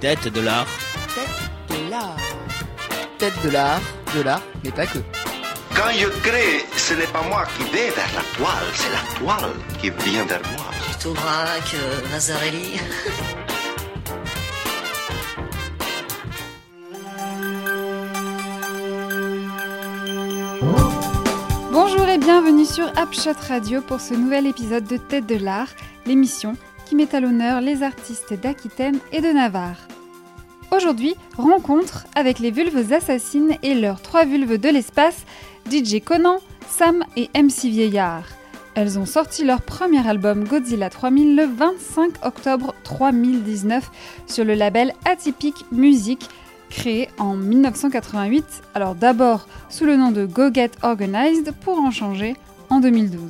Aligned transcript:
Tête 0.00 0.32
de 0.32 0.40
l'art. 0.40 0.66
Tête 1.14 1.28
de 1.68 1.90
l'art. 1.90 2.16
Tête 3.18 3.42
de 3.44 3.50
l'art, 3.50 3.82
de 4.16 4.22
l'art, 4.22 4.40
mais 4.64 4.70
pas 4.70 4.86
que. 4.86 4.98
Quand 5.76 5.90
je 5.94 6.06
crée, 6.26 6.64
ce 6.74 6.94
n'est 6.94 7.06
pas 7.08 7.20
moi 7.28 7.44
qui 7.54 7.64
vais 7.64 7.90
vers 7.90 8.08
la 8.14 8.22
toile, 8.34 8.66
c'est 8.72 8.88
la 8.90 9.18
toile 9.18 9.52
qui 9.78 9.90
vient 9.90 10.24
vers 10.24 10.40
moi. 10.56 10.70
Plutôt 10.86 11.12
Braque, 11.12 11.76
Nazarelli. 12.10 12.80
Bonjour 21.70 22.08
et 22.08 22.16
bienvenue 22.16 22.64
sur 22.64 22.90
Upshot 22.96 23.38
Radio 23.48 23.82
pour 23.82 24.00
ce 24.00 24.14
nouvel 24.14 24.46
épisode 24.46 24.84
de 24.84 24.96
Tête 24.96 25.26
de 25.26 25.36
l'Art, 25.36 25.68
l'émission 26.06 26.56
qui 26.86 26.94
met 26.94 27.14
à 27.14 27.20
l'honneur 27.20 27.60
les 27.60 27.82
artistes 27.82 28.32
d'Aquitaine 28.32 28.98
et 29.12 29.20
de 29.20 29.28
Navarre. 29.28 29.89
Aujourd'hui, 30.80 31.14
rencontre 31.36 32.06
avec 32.14 32.38
les 32.38 32.50
vulves 32.50 32.90
assassines 32.94 33.54
et 33.62 33.74
leurs 33.74 34.00
trois 34.00 34.24
vulves 34.24 34.56
de 34.56 34.70
l'espace, 34.70 35.26
DJ 35.70 36.00
Conan, 36.02 36.38
Sam 36.70 37.04
et 37.18 37.28
MC 37.34 37.64
Vieillard. 37.64 38.24
Elles 38.74 38.98
ont 38.98 39.04
sorti 39.04 39.44
leur 39.44 39.60
premier 39.60 40.08
album 40.08 40.44
Godzilla 40.44 40.88
3000 40.88 41.36
le 41.36 41.44
25 41.44 42.24
octobre 42.24 42.74
2019 42.98 43.90
sur 44.26 44.46
le 44.46 44.54
label 44.54 44.94
Atypique 45.04 45.66
Music, 45.70 46.26
créé 46.70 47.10
en 47.18 47.34
1988, 47.34 48.46
alors 48.74 48.94
d'abord 48.94 49.48
sous 49.68 49.84
le 49.84 49.96
nom 49.96 50.12
de 50.12 50.24
Go 50.24 50.50
Get 50.50 50.70
Organized 50.82 51.52
pour 51.60 51.78
en 51.78 51.90
changer 51.90 52.36
en 52.70 52.80
2012. 52.80 53.20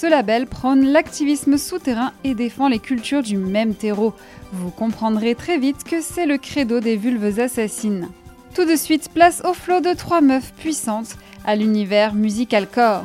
Ce 0.00 0.06
label 0.06 0.46
prône 0.46 0.86
l'activisme 0.86 1.58
souterrain 1.58 2.12
et 2.24 2.34
défend 2.34 2.68
les 2.68 2.78
cultures 2.78 3.22
du 3.22 3.36
même 3.36 3.74
terreau. 3.74 4.14
Vous 4.52 4.70
comprendrez 4.70 5.34
très 5.34 5.58
vite 5.58 5.84
que 5.84 6.00
c'est 6.00 6.26
le 6.26 6.36
credo 6.36 6.80
des 6.80 6.96
vulves 6.96 7.38
assassines. 7.38 8.08
Tout 8.54 8.64
de 8.64 8.74
suite, 8.74 9.08
place 9.10 9.42
au 9.44 9.54
flot 9.54 9.80
de 9.80 9.94
trois 9.94 10.20
meufs 10.20 10.52
puissantes 10.54 11.16
à 11.44 11.54
l'univers 11.54 12.14
musical 12.14 12.66
core. 12.66 13.04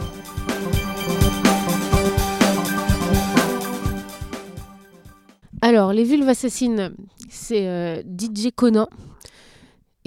Alors, 5.61 5.93
les 5.93 6.03
vulves 6.03 6.29
assassines, 6.29 6.95
c'est 7.29 7.67
euh, 7.67 8.01
DJ 8.01 8.49
Conan 8.55 8.88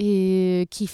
et 0.01 0.67
qui 0.71 0.87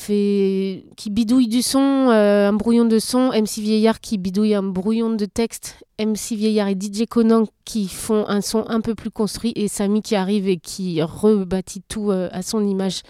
bidouille 1.11 1.47
du 1.47 1.61
son, 1.61 2.09
euh, 2.09 2.49
un 2.49 2.53
brouillon 2.53 2.85
de 2.85 2.97
son, 2.97 3.29
MC 3.29 3.59
Vieillard 3.59 3.99
qui 4.01 4.17
bidouille 4.17 4.55
un 4.55 4.63
brouillon 4.63 5.11
de 5.11 5.25
texte, 5.25 5.83
MC 5.99 6.35
Vieillard 6.35 6.69
et 6.69 6.73
DJ 6.73 7.05
Conan 7.07 7.45
qui 7.65 7.87
font 7.87 8.27
un 8.27 8.41
son 8.41 8.65
un 8.67 8.81
peu 8.81 8.95
plus 8.95 9.11
construit 9.11 9.53
et 9.55 9.67
Samy 9.67 10.01
qui 10.01 10.15
arrive 10.15 10.47
et 10.47 10.57
qui 10.57 11.03
rebâtit 11.03 11.83
tout 11.87 12.09
euh, 12.09 12.29
à 12.31 12.41
son 12.41 12.65
image 12.65 13.03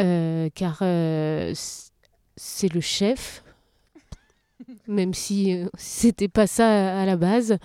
euh, 0.00 0.48
car 0.52 0.78
c'est 2.36 2.72
le 2.74 2.80
chef 2.80 3.44
même 4.88 5.14
si 5.14 5.64
c'était 5.76 6.28
pas 6.28 6.46
ça 6.46 7.00
à 7.00 7.06
la 7.06 7.16
base. 7.16 7.58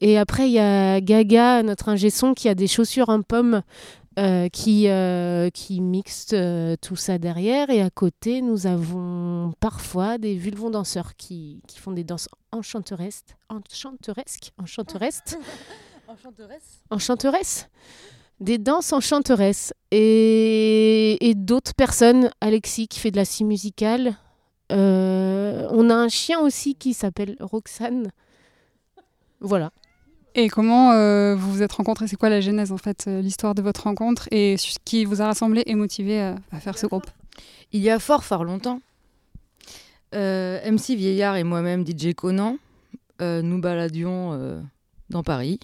Et 0.00 0.16
après, 0.16 0.48
il 0.48 0.52
y 0.52 0.58
a 0.58 1.00
Gaga, 1.00 1.62
notre 1.62 1.88
ingé 1.88 2.08
qui 2.36 2.48
a 2.48 2.54
des 2.54 2.66
chaussures 2.66 3.08
en 3.08 3.22
pomme 3.22 3.62
euh, 4.18 4.48
qui, 4.48 4.88
euh, 4.88 5.48
qui 5.48 5.80
mixent 5.80 6.30
euh, 6.32 6.74
tout 6.80 6.96
ça 6.96 7.18
derrière. 7.18 7.70
Et 7.70 7.80
à 7.80 7.88
côté, 7.88 8.42
nous 8.42 8.66
avons 8.66 9.52
parfois 9.60 10.18
des 10.18 10.34
vulvons 10.36 10.70
danseurs 10.70 11.14
qui, 11.14 11.62
qui 11.68 11.78
font 11.78 11.92
des 11.92 12.02
danses 12.02 12.28
enchanteresses. 12.52 13.24
Enchanteresques? 13.48 14.52
Enchanteresses 14.58 15.22
Enchanteresse. 16.08 16.82
Enchanteresses 16.90 17.68
Des 18.40 18.58
danses 18.58 18.92
enchanteresses. 18.92 19.72
Et, 19.92 21.28
et 21.28 21.34
d'autres 21.36 21.74
personnes, 21.74 22.30
Alexis 22.40 22.88
qui 22.88 22.98
fait 22.98 23.12
de 23.12 23.16
la 23.18 23.24
scie 23.24 23.44
musicale. 23.44 24.16
On 24.70 25.90
a 25.90 25.94
un 25.94 26.08
chien 26.08 26.40
aussi 26.40 26.74
qui 26.74 26.92
s'appelle 26.92 27.36
Roxane. 27.38 28.10
Voilà. 29.40 29.70
Et 30.40 30.48
comment 30.48 30.92
euh, 30.92 31.34
vous 31.34 31.50
vous 31.50 31.62
êtes 31.64 31.72
rencontrés? 31.72 32.06
C'est 32.06 32.14
quoi 32.14 32.28
la 32.28 32.40
genèse 32.40 32.70
en 32.70 32.76
fait, 32.76 33.06
euh, 33.08 33.20
l'histoire 33.20 33.56
de 33.56 33.60
votre 33.60 33.82
rencontre 33.82 34.28
et 34.30 34.56
ce 34.56 34.78
qui 34.84 35.04
vous 35.04 35.20
a 35.20 35.26
rassemblé 35.26 35.64
et 35.66 35.74
motivé 35.74 36.20
à, 36.20 36.36
faire 36.60 36.78
ce 36.78 36.86
groupe? 36.86 37.08
Il 37.72 37.80
y 37.80 37.90
a 37.90 37.98
fort, 37.98 38.22
fort 38.22 38.44
longtemps, 38.44 38.80
euh, 40.14 40.60
MC 40.70 40.94
Vieillard 40.94 41.34
et 41.34 41.42
moi-même, 41.42 41.84
DJ 41.84 42.14
Conan, 42.14 42.56
nous 43.18 43.60
baladions 43.60 44.62
dans 45.10 45.24
Paris, 45.24 45.58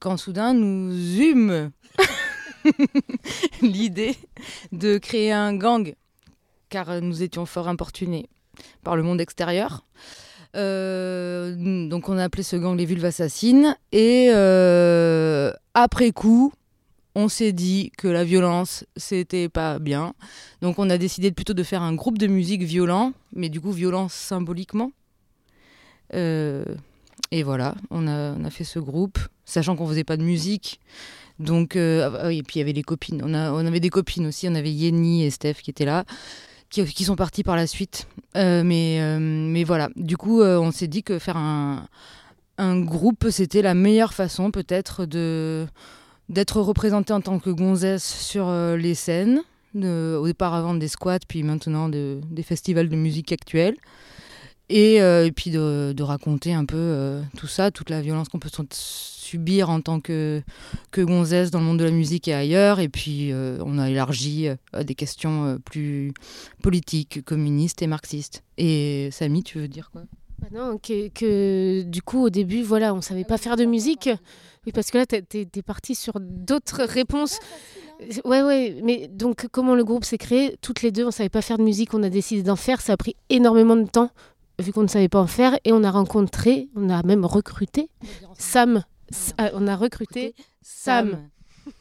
quand 0.00 0.16
soudain 0.16 0.54
nous 0.54 1.20
eûmes 1.20 1.70
l'idée 3.62 4.16
de 4.72 4.98
créer 4.98 5.30
un 5.30 5.54
gang, 5.54 5.94
car 6.68 7.00
nous 7.00 7.22
étions 7.22 7.46
fort 7.46 7.68
importunés 7.68 8.28
par 8.82 8.96
le 8.96 9.04
monde 9.04 9.20
extérieur. 9.20 9.84
Euh, 10.56 11.88
donc 11.88 12.08
on 12.08 12.16
a 12.16 12.24
appelé 12.24 12.42
ce 12.42 12.56
gang 12.56 12.76
les 12.76 12.86
vulves 12.86 13.04
assassines. 13.04 13.76
Et 13.92 14.28
euh, 14.30 15.52
après 15.74 16.12
coup 16.12 16.52
on 17.14 17.28
s'est 17.28 17.52
dit 17.52 17.90
que 17.98 18.06
la 18.06 18.24
violence 18.24 18.84
c'était 18.96 19.48
pas 19.48 19.78
bien. 19.78 20.14
Donc 20.62 20.78
on 20.78 20.88
a 20.90 20.98
décidé 20.98 21.32
plutôt 21.32 21.54
de 21.54 21.62
faire 21.62 21.82
un 21.82 21.94
groupe 21.94 22.18
de 22.18 22.26
musique 22.26 22.62
violent 22.62 23.12
mais 23.32 23.48
du 23.48 23.60
coup 23.60 23.72
violent 23.72 24.08
symboliquement. 24.08 24.92
Euh, 26.14 26.64
et 27.30 27.42
voilà 27.42 27.74
on 27.90 28.06
a, 28.08 28.32
on 28.32 28.44
a 28.44 28.50
fait 28.50 28.64
ce 28.64 28.78
groupe 28.78 29.18
sachant 29.44 29.76
qu'on 29.76 29.86
faisait 29.86 30.04
pas 30.04 30.16
de 30.16 30.22
musique. 30.22 30.80
Donc 31.38 31.76
euh, 31.76 32.10
ah 32.20 32.32
et 32.32 32.42
puis 32.42 32.56
il 32.56 32.58
y 32.58 32.62
avait 32.62 32.72
les 32.72 32.82
copines. 32.82 33.22
On, 33.24 33.34
a, 33.34 33.52
on 33.52 33.64
avait 33.66 33.80
des 33.80 33.90
copines 33.90 34.26
aussi. 34.26 34.48
On 34.48 34.54
avait 34.54 34.72
Yenny 34.72 35.24
et 35.24 35.30
Steph 35.30 35.54
qui 35.62 35.70
étaient 35.70 35.84
là 35.84 36.04
qui, 36.70 37.04
sont 37.04 37.16
partis 37.16 37.42
par 37.42 37.56
la 37.56 37.66
suite 37.66 38.06
euh, 38.36 38.62
mais, 38.62 38.98
euh, 39.00 39.18
mais 39.20 39.64
voilà, 39.64 39.88
du 39.96 40.16
coup, 40.16 40.42
euh, 40.42 40.58
on 40.58 40.70
s'est 40.70 40.86
dit 40.86 41.02
que 41.02 41.18
faire 41.18 41.36
un, 41.36 41.86
un 42.58 42.78
groupe, 42.80 43.26
c'était 43.30 43.62
la 43.62 43.74
meilleure 43.74 44.12
façon 44.14 44.50
peut-être 44.50 45.06
de 45.06 45.66
d'être 46.28 46.60
représenté 46.60 47.14
en 47.14 47.22
tant 47.22 47.38
que 47.38 47.48
gonzesse 47.48 48.04
sur 48.04 48.52
les 48.52 48.94
scènes, 48.94 49.40
au 49.74 50.26
départ 50.26 50.52
avant 50.52 50.74
des 50.74 50.88
squats, 50.88 51.20
puis 51.26 51.42
maintenant 51.42 51.88
de- 51.88 52.20
des 52.30 52.42
festivals 52.42 52.90
de 52.90 52.96
musique 52.96 53.32
actuelle. 53.32 53.76
Et, 54.70 55.00
euh, 55.00 55.24
et 55.26 55.32
puis 55.32 55.50
de, 55.50 55.92
de 55.96 56.02
raconter 56.02 56.52
un 56.52 56.64
peu 56.66 56.76
euh, 56.76 57.22
tout 57.36 57.46
ça, 57.46 57.70
toute 57.70 57.88
la 57.88 58.02
violence 58.02 58.28
qu'on 58.28 58.38
peut 58.38 58.50
subir 58.70 59.70
en 59.70 59.80
tant 59.80 60.00
que, 60.00 60.42
que 60.90 61.00
gonzesse 61.00 61.50
dans 61.50 61.60
le 61.60 61.64
monde 61.64 61.78
de 61.78 61.84
la 61.84 61.90
musique 61.90 62.28
et 62.28 62.34
ailleurs. 62.34 62.78
Et 62.80 62.88
puis 62.88 63.32
euh, 63.32 63.58
on 63.64 63.78
a 63.78 63.88
élargi 63.88 64.48
euh, 64.48 64.56
à 64.72 64.84
des 64.84 64.94
questions 64.94 65.44
euh, 65.46 65.58
plus 65.58 66.12
politiques, 66.62 67.24
communistes 67.24 67.80
et 67.80 67.86
marxistes. 67.86 68.42
Et 68.58 69.08
Samy, 69.10 69.42
tu 69.42 69.58
veux 69.58 69.68
dire 69.68 69.90
quoi? 69.90 70.02
Bah 70.40 70.48
non, 70.52 70.78
que, 70.78 71.08
que 71.08 71.82
du 71.82 72.00
coup, 72.00 72.22
au 72.22 72.30
début, 72.30 72.62
voilà, 72.62 72.94
on 72.94 73.00
savait 73.00 73.24
pas 73.24 73.38
faire 73.38 73.56
de 73.56 73.64
musique. 73.64 74.08
Oui, 74.66 74.72
parce 74.72 74.90
que 74.90 74.98
là, 74.98 75.06
t'es, 75.06 75.22
t'es 75.22 75.62
parti 75.62 75.96
sur 75.96 76.20
d'autres 76.20 76.84
réponses. 76.84 77.40
Ouais, 78.24 78.42
ouais, 78.42 78.80
mais 78.84 79.08
donc, 79.08 79.48
comment 79.50 79.74
le 79.74 79.82
groupe 79.82 80.04
s'est 80.04 80.18
créé? 80.18 80.56
Toutes 80.60 80.82
les 80.82 80.92
deux, 80.92 81.04
on 81.04 81.10
savait 81.10 81.28
pas 81.28 81.42
faire 81.42 81.58
de 81.58 81.64
musique, 81.64 81.92
on 81.92 82.04
a 82.04 82.08
décidé 82.08 82.44
d'en 82.44 82.54
faire. 82.54 82.80
Ça 82.80 82.92
a 82.92 82.96
pris 82.96 83.16
énormément 83.30 83.74
de 83.74 83.88
temps, 83.88 84.10
vu 84.58 84.72
qu'on 84.72 84.82
ne 84.82 84.88
savait 84.88 85.08
pas 85.08 85.20
en 85.20 85.26
faire. 85.26 85.58
Et 85.64 85.72
on 85.72 85.82
a 85.84 85.90
rencontré, 85.90 86.68
on 86.74 86.88
a 86.90 87.02
même 87.02 87.24
recruté 87.24 87.90
Sam. 88.38 88.84
Ah, 89.38 89.50
on 89.54 89.66
a 89.66 89.76
recruté 89.76 90.34
Sam. 90.62 91.28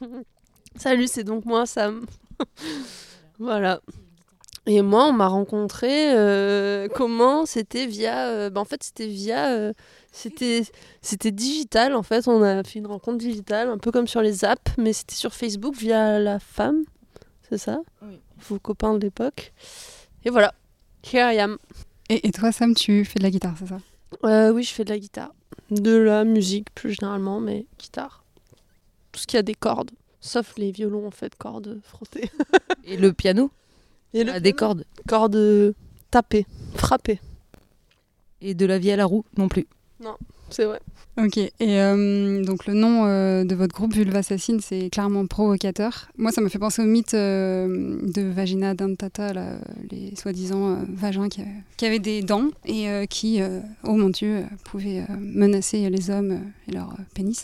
Salut, 0.77 1.07
c'est 1.07 1.23
donc 1.23 1.45
moi, 1.45 1.65
Sam. 1.65 2.05
voilà. 3.39 3.81
Et 4.65 4.81
moi, 4.81 5.07
on 5.07 5.13
m'a 5.13 5.27
rencontré. 5.27 6.13
euh, 6.15 6.87
comment? 6.93 7.45
C'était 7.45 7.85
via. 7.85 8.27
euh, 8.27 8.49
bah, 8.49 8.61
en 8.61 8.65
fait, 8.65 8.83
c'était 8.83 9.07
via. 9.07 9.51
euh, 9.51 9.73
c'était, 10.11 10.63
c'était 11.01 11.31
digital. 11.31 11.95
En 11.95 12.03
fait, 12.03 12.27
on 12.27 12.43
a 12.43 12.63
fait 12.63 12.79
une 12.79 12.87
rencontre 12.87 13.17
digitale, 13.17 13.69
un 13.69 13.77
peu 13.77 13.91
comme 13.91 14.07
sur 14.07 14.21
les 14.21 14.43
apps, 14.45 14.71
mais 14.77 14.91
c'était 14.93 15.15
sur 15.15 15.33
Facebook 15.33 15.75
via 15.75 16.19
la 16.19 16.39
femme. 16.39 16.83
C'est 17.49 17.57
ça? 17.57 17.79
Oui. 18.01 18.19
Vos 18.49 18.59
copains 18.59 18.93
de 18.93 18.99
l'époque. 18.99 19.53
Et 20.25 20.29
voilà. 20.29 20.53
Here 21.03 21.31
I 21.33 21.39
am. 21.39 21.57
Et, 22.09 22.27
et 22.27 22.31
toi, 22.31 22.51
Sam, 22.51 22.73
tu 22.73 23.05
fais 23.05 23.19
de 23.19 23.23
la 23.23 23.31
guitare, 23.31 23.55
c'est 23.59 23.67
ça? 23.67 23.79
Euh, 24.23 24.51
oui, 24.51 24.63
je 24.63 24.73
fais 24.73 24.83
de 24.83 24.89
la 24.89 24.99
guitare. 24.99 25.33
De 25.71 25.95
la 25.95 26.23
musique, 26.23 26.73
plus 26.73 26.93
généralement, 26.93 27.39
mais 27.39 27.65
guitare. 27.79 28.23
Tout 29.11 29.19
ce 29.19 29.27
qui 29.27 29.37
a 29.37 29.41
des 29.41 29.55
cordes. 29.55 29.91
Sauf 30.21 30.57
les 30.57 30.71
violons, 30.71 31.07
en 31.07 31.11
fait, 31.11 31.35
cordes 31.35 31.79
frottées. 31.83 32.29
Et 32.83 32.97
le 32.97 33.13
piano? 33.13 33.51
Et 34.13 34.27
a 34.27 34.39
des 34.39 34.53
cordes. 34.53 34.85
cordes 35.07 35.75
tapées, 36.09 36.45
frappées. 36.75 37.19
Et 38.41 38.53
de 38.53 38.65
la 38.65 38.79
vie 38.79 38.91
à 38.91 38.95
la 38.95 39.05
roue 39.05 39.25
non 39.37 39.47
plus? 39.47 39.67
C'est 40.49 40.65
vrai. 40.65 40.79
Ok, 41.19 41.37
et 41.37 41.51
euh, 41.61 42.43
donc 42.43 42.67
le 42.67 42.75
nom 42.75 43.05
euh, 43.05 43.43
de 43.43 43.55
votre 43.55 43.73
groupe 43.73 43.95
Vulva 43.95 44.19
Assassine, 44.19 44.59
c'est 44.61 44.91
clairement 44.91 45.25
provocateur. 45.25 46.09
Moi, 46.15 46.31
ça 46.31 46.41
me 46.41 46.49
fait 46.49 46.59
penser 46.59 46.83
au 46.83 46.85
mythe 46.85 47.15
euh, 47.15 47.97
de 48.03 48.21
Vagina 48.21 48.75
dentata, 48.75 49.33
les 49.89 50.15
soi-disant 50.15 50.77
vagins 50.87 51.27
qui, 51.27 51.85
avaient 51.85 51.97
des 51.97 52.21
dents 52.21 52.49
et 52.65 53.07
qui, 53.09 53.41
oh 53.83 53.93
mon 53.93 54.09
Dieu, 54.09 54.43
pouvaient 54.63 55.05
menacer 55.19 55.89
les 55.89 56.11
hommes 56.11 56.39
et 56.67 56.71
leur 56.71 56.95
pénis. 57.15 57.43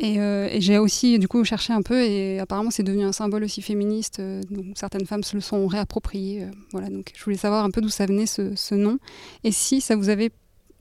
Et, 0.00 0.18
j'ai 0.60 0.78
aussi 0.78 1.20
du 1.20 1.28
coup 1.28 1.44
cherché 1.44 1.72
un 1.72 1.82
peu 1.82 2.02
et 2.02 2.40
apparemment 2.40 2.70
c'est 2.70 2.82
devenu 2.82 3.04
un 3.04 3.12
symbole 3.12 3.44
aussi 3.44 3.62
féministe. 3.62 4.20
donc 4.50 4.66
certaines 4.74 5.06
femmes 5.06 5.22
se 5.22 5.36
le 5.36 5.40
sont 5.40 5.68
réappropriées. 5.68 6.46
voilà, 6.72 6.88
donc 6.88 7.12
je 7.16 7.22
voulais 7.22 7.36
savoir 7.36 7.64
un 7.64 7.70
peu 7.70 7.80
d'où 7.80 7.90
ça 7.90 8.06
venait 8.06 8.26
ce 8.26 8.74
nom 8.74 8.98
et 9.44 9.52
si 9.52 9.80
ça 9.80 9.94
vous 9.94 10.08
avait, 10.08 10.30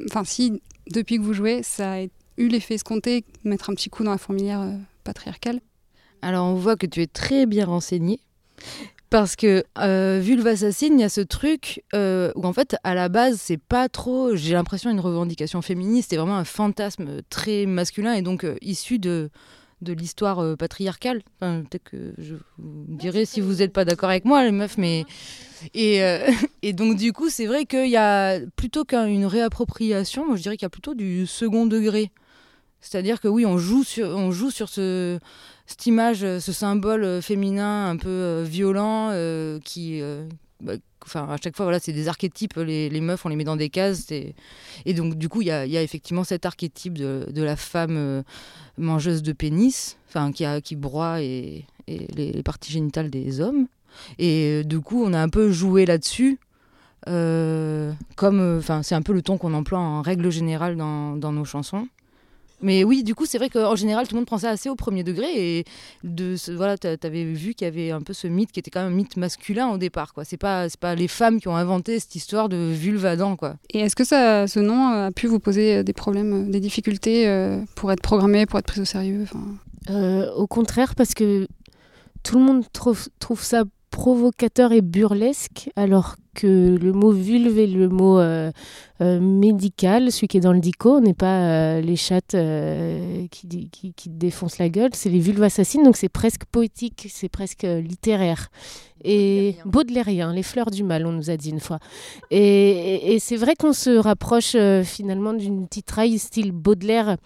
enfin 0.08 0.24
si 0.24 0.62
depuis 0.92 1.18
que 1.18 1.24
vous 1.24 1.34
jouez, 1.34 1.64
ça 1.64 1.94
a 1.94 2.02
eu 2.04 2.48
l'effet 2.48 2.76
escompté, 2.76 3.24
mettre 3.44 3.70
un 3.70 3.74
petit 3.74 3.90
coup 3.90 4.04
dans 4.04 4.12
la 4.12 4.18
fourmilière 4.18 4.62
euh, 4.62 4.74
patriarcale. 5.04 5.60
Alors 6.22 6.48
on 6.48 6.56
voit 6.56 6.76
que 6.76 6.86
tu 6.86 7.02
es 7.02 7.08
très 7.08 7.46
bien 7.46 7.66
renseigné. 7.66 8.20
Parce 9.10 9.38
que 9.38 9.64
euh, 9.80 10.20
Vulve 10.22 10.48
Assassine, 10.48 11.00
il 11.00 11.02
y 11.02 11.06
a 11.06 11.10
ce 11.10 11.22
truc 11.22 11.82
euh, 11.96 12.34
où 12.36 12.46
en 12.46 12.52
fait 12.52 12.76
à 12.84 12.94
la 12.94 13.08
base 13.08 13.40
c'est 13.40 13.58
pas 13.58 13.88
trop, 13.88 14.36
j'ai 14.36 14.54
l'impression, 14.54 14.90
une 14.90 15.00
revendication 15.00 15.62
féministe, 15.62 16.10
c'est 16.10 16.18
vraiment 16.18 16.36
un 16.36 16.44
fantasme 16.44 17.22
très 17.30 17.66
masculin 17.66 18.14
et 18.14 18.22
donc 18.22 18.44
euh, 18.44 18.58
issu 18.62 19.00
de, 19.00 19.30
de 19.82 19.94
l'histoire 19.94 20.40
euh, 20.40 20.56
patriarcale. 20.56 21.22
Enfin, 21.40 21.64
Peut-être 21.70 21.84
que 21.84 22.14
je 22.18 22.36
vous 22.58 22.86
dirai 22.88 23.26
si 23.26 23.42
vous 23.42 23.56
n'êtes 23.56 23.74
pas 23.74 23.86
d'accord 23.86 24.10
avec 24.10 24.26
moi 24.26 24.44
les 24.44 24.52
meufs, 24.52 24.78
mais... 24.78 25.06
Et, 25.74 26.04
euh, 26.04 26.28
et 26.62 26.74
donc 26.74 26.98
du 26.98 27.14
coup 27.14 27.30
c'est 27.30 27.46
vrai 27.46 27.66
qu'il 27.66 27.90
y 27.90 27.98
a 27.98 28.40
plutôt 28.56 28.86
qu'une 28.86 29.26
réappropriation, 29.26 30.26
moi 30.28 30.36
je 30.36 30.42
dirais 30.42 30.58
qu'il 30.58 30.66
y 30.66 30.68
a 30.68 30.70
plutôt 30.70 30.94
du 30.96 31.26
second 31.26 31.66
degré. 31.66 32.12
C'est-à-dire 32.80 33.20
que 33.20 33.28
oui, 33.28 33.46
on 33.46 33.58
joue 33.58 33.84
sur, 33.84 34.08
on 34.08 34.32
joue 34.32 34.52
sur 34.52 34.70
ce, 34.70 35.20
cette 35.66 35.86
image, 35.88 36.24
euh, 36.24 36.40
ce 36.40 36.54
symbole 36.54 37.22
féminin 37.22 37.90
un 37.90 37.98
peu 37.98 38.44
violent 38.44 39.10
euh, 39.12 39.60
qui. 39.64 40.00
euh, 40.02 40.28
bah, 40.62 40.74
Enfin, 41.08 41.26
à 41.30 41.38
chaque 41.42 41.56
fois, 41.56 41.66
voilà, 41.66 41.80
c'est 41.80 41.94
des 41.94 42.10
archétypes. 42.10 42.56
Les, 42.58 43.02
meufs, 43.02 43.26
on 43.26 43.30
les 43.30 43.38
met 43.38 43.46
dans 43.46 43.56
des 43.56 43.70
cases. 43.70 44.12
Et 44.12 44.94
donc, 44.94 45.16
du 45.16 45.30
coup, 45.30 45.42
il 45.42 45.48
y 45.48 45.52
a, 45.52 45.82
effectivement 45.82 46.26
cet 46.26 46.46
archétype 46.46 46.98
de, 46.98 47.42
la 47.42 47.56
femme 47.56 47.96
euh, 47.96 48.24
mangeuse 48.78 49.24
de 49.24 49.32
pénis, 49.32 49.98
enfin, 50.10 50.32
qui, 50.32 50.76
broie 50.76 51.22
et, 51.22 51.66
les, 51.88 52.44
parties 52.44 52.74
génitales 52.74 53.10
des 53.10 53.40
hommes. 53.40 53.68
Et 54.20 54.60
euh, 54.60 54.64
du 54.64 54.82
coup, 54.82 55.02
on 55.04 55.14
a 55.14 55.20
un 55.20 55.30
peu 55.30 55.50
joué 55.52 55.86
là-dessus. 55.86 56.40
euh, 57.08 57.94
comme, 58.18 58.58
enfin, 58.60 58.84
c'est 58.84 58.96
un 58.96 59.02
peu 59.02 59.14
le 59.14 59.22
ton 59.22 59.38
qu'on 59.38 59.54
emploie 59.54 59.80
en 59.80 60.02
règle 60.02 60.30
générale 60.30 60.76
dans 60.76 61.32
nos 61.32 61.46
chansons. 61.46 61.88
Mais 62.62 62.84
oui, 62.84 63.04
du 63.04 63.14
coup, 63.14 63.26
c'est 63.28 63.38
vrai 63.38 63.50
qu'en 63.50 63.76
général, 63.76 64.08
tout 64.08 64.16
le 64.16 64.20
monde 64.22 64.26
prend 64.26 64.40
ça 64.40 64.50
assez 64.50 64.68
au 64.70 64.76
premier 64.76 65.04
degré. 65.04 65.28
Et 65.60 65.66
de 66.04 66.36
ce- 66.36 66.52
voilà, 66.52 66.78
t'a- 66.78 66.98
t'avais 66.98 67.24
vu 67.24 67.54
qu'il 67.54 67.66
y 67.66 67.68
avait 67.68 67.92
un 67.92 68.02
peu 68.02 68.14
ce 68.14 68.28
mythe 68.28 68.52
qui 68.52 68.60
était 68.60 68.72
quand 68.72 68.84
même 68.84 68.94
un 68.94 68.96
mythe 68.96 69.16
masculin 69.18 69.68
au 69.70 69.78
départ. 69.78 70.14
quoi. 70.14 70.24
C'est 70.26 70.38
pas, 70.38 70.68
c'est 70.70 70.80
pas 70.80 70.96
les 70.96 71.08
femmes 71.08 71.40
qui 71.40 71.48
ont 71.48 71.56
inventé 71.56 72.00
cette 72.00 72.16
histoire 72.16 72.50
de 72.50 72.58
vulvadant. 72.74 73.36
Quoi. 73.36 73.58
Et 73.74 73.80
est-ce 73.80 73.96
que 73.96 74.04
ça, 74.04 74.48
ce 74.48 74.60
nom 74.60 74.88
a 74.88 75.12
pu 75.12 75.28
vous 75.28 75.40
poser 75.40 75.78
euh, 75.78 75.84
des 75.84 75.94
problèmes, 75.94 76.48
euh, 76.48 76.52
des 76.52 76.60
difficultés 76.60 77.28
euh, 77.28 77.60
pour 77.76 77.92
être 77.92 78.02
programmé, 78.02 78.46
pour 78.48 78.58
être 78.58 78.66
pris 78.68 78.82
au 78.82 78.86
sérieux 78.86 79.26
Euh, 79.90 80.32
au 80.34 80.48
contraire, 80.48 80.96
parce 80.96 81.14
que 81.14 81.48
tout 82.24 82.38
le 82.40 82.44
monde 82.44 82.64
trouve, 82.74 83.08
trouve 83.20 83.42
ça 83.44 83.64
provocateur 83.98 84.74
et 84.74 84.82
burlesque, 84.82 85.72
alors 85.76 86.18
que 86.36 86.78
le 86.80 86.94
mot 86.94 87.10
vulve 87.12 87.58
et 87.58 87.66
le 87.66 87.90
mot 87.90 88.20
euh, 88.20 88.52
euh, 89.02 89.20
médical, 89.20 90.12
celui 90.12 90.28
qui 90.28 90.38
est 90.38 90.42
dans 90.42 90.54
le 90.54 90.60
dico, 90.60 91.00
n'est 91.00 91.16
pas 91.16 91.40
euh, 91.40 91.82
les 91.82 91.96
chattes 91.96 92.36
qui, 93.32 93.72
défoncent 94.06 94.60
la 94.60 94.70
gueule, 94.70 94.92
c'est 94.94 95.10
les 95.10 95.20
vulves 95.20 95.42
assassines, 95.42 95.82
donc 95.84 95.98
c'est 95.98 96.10
presque 96.10 96.46
poétique, 96.46 97.08
c'est 97.12 97.28
presque 97.28 97.64
littéraire. 97.64 98.50
Et 99.04 99.56
baudelairien, 99.66 100.32
les 100.32 100.44
fleurs 100.44 100.70
du 100.70 100.84
mal, 100.84 101.08
on 101.08 101.12
nous 101.12 101.32
a 101.32 101.36
dit 101.38 101.50
une 101.50 101.60
fois. 101.60 101.80
Et, 102.30 102.38
et- 102.40 103.14
et 103.16 103.20
c'est 103.20 103.36
vrai 103.36 103.56
qu'on 103.56 103.74
se 103.74 103.98
rapproche 103.98 104.56
finalement 104.84 105.34
d'une 105.34 105.68
titraille 105.68 106.20
style 106.20 106.52
Baudelaire, 106.52 107.18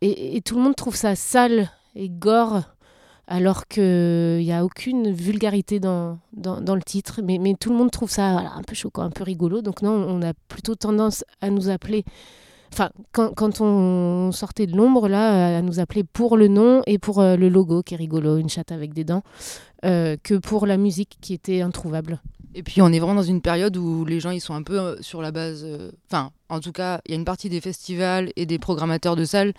et, 0.00 0.36
et 0.36 0.40
tout 0.40 0.56
le 0.56 0.62
monde 0.62 0.74
trouve 0.74 0.96
ça 0.96 1.14
sale 1.14 1.70
et 1.94 2.08
gore, 2.08 2.62
alors 3.28 3.66
qu'il 3.66 4.38
n'y 4.38 4.52
a 4.52 4.64
aucune 4.64 5.12
vulgarité 5.12 5.80
dans, 5.80 6.18
dans, 6.32 6.74
le 6.74 6.82
titre. 6.82 7.20
Mais, 7.22 7.38
tout 7.60 7.70
le 7.70 7.76
monde 7.76 7.90
trouve 7.90 8.10
ça 8.10 8.38
un 8.56 8.62
peu 8.62 8.74
choquant, 8.74 9.02
un 9.02 9.10
peu 9.10 9.22
rigolo. 9.22 9.60
Donc 9.60 9.82
non, 9.82 9.92
on 9.92 10.22
a 10.22 10.32
plutôt 10.48 10.74
tendance 10.74 11.24
à 11.40 11.50
nous 11.50 11.68
appeler... 11.68 12.04
Enfin, 12.70 12.90
quand, 13.12 13.60
on 13.62 14.30
sortait 14.30 14.66
de 14.66 14.76
l'ombre, 14.76 15.08
là, 15.08 15.56
à 15.56 15.62
nous 15.62 15.80
appeler 15.80 16.04
pour 16.04 16.36
le 16.36 16.48
nom 16.48 16.82
et 16.86 16.98
pour 16.98 17.20
euh, 17.20 17.34
le 17.36 17.48
logo 17.48 17.82
qui 17.82 17.94
est 17.94 17.96
rigolo, 17.96 18.36
une 18.36 18.50
chatte 18.50 18.72
avec 18.72 18.92
des 18.92 19.04
dents, 19.04 19.22
euh, 19.86 20.18
que 20.22 20.34
pour 20.34 20.66
la 20.66 20.76
musique 20.76 21.16
qui 21.22 21.32
était 21.32 21.62
introuvable. 21.62 22.20
Et 22.54 22.62
puis, 22.62 22.82
on 22.82 22.92
est 22.92 22.98
vraiment 22.98 23.14
dans 23.14 23.22
une 23.22 23.40
période 23.40 23.76
où 23.78 24.04
les 24.04 24.20
gens 24.20 24.30
ils 24.30 24.40
sont 24.40 24.54
un 24.54 24.62
peu 24.62 24.78
euh, 24.78 24.96
sur 25.00 25.22
la 25.22 25.32
base. 25.32 25.62
euh, 25.64 25.90
Enfin, 26.10 26.30
en 26.50 26.60
tout 26.60 26.72
cas, 26.72 27.00
il 27.06 27.12
y 27.12 27.14
a 27.14 27.16
une 27.16 27.24
partie 27.24 27.48
des 27.48 27.62
festivals 27.62 28.30
et 28.36 28.44
des 28.44 28.58
programmateurs 28.58 29.16
de 29.16 29.24
salles 29.24 29.54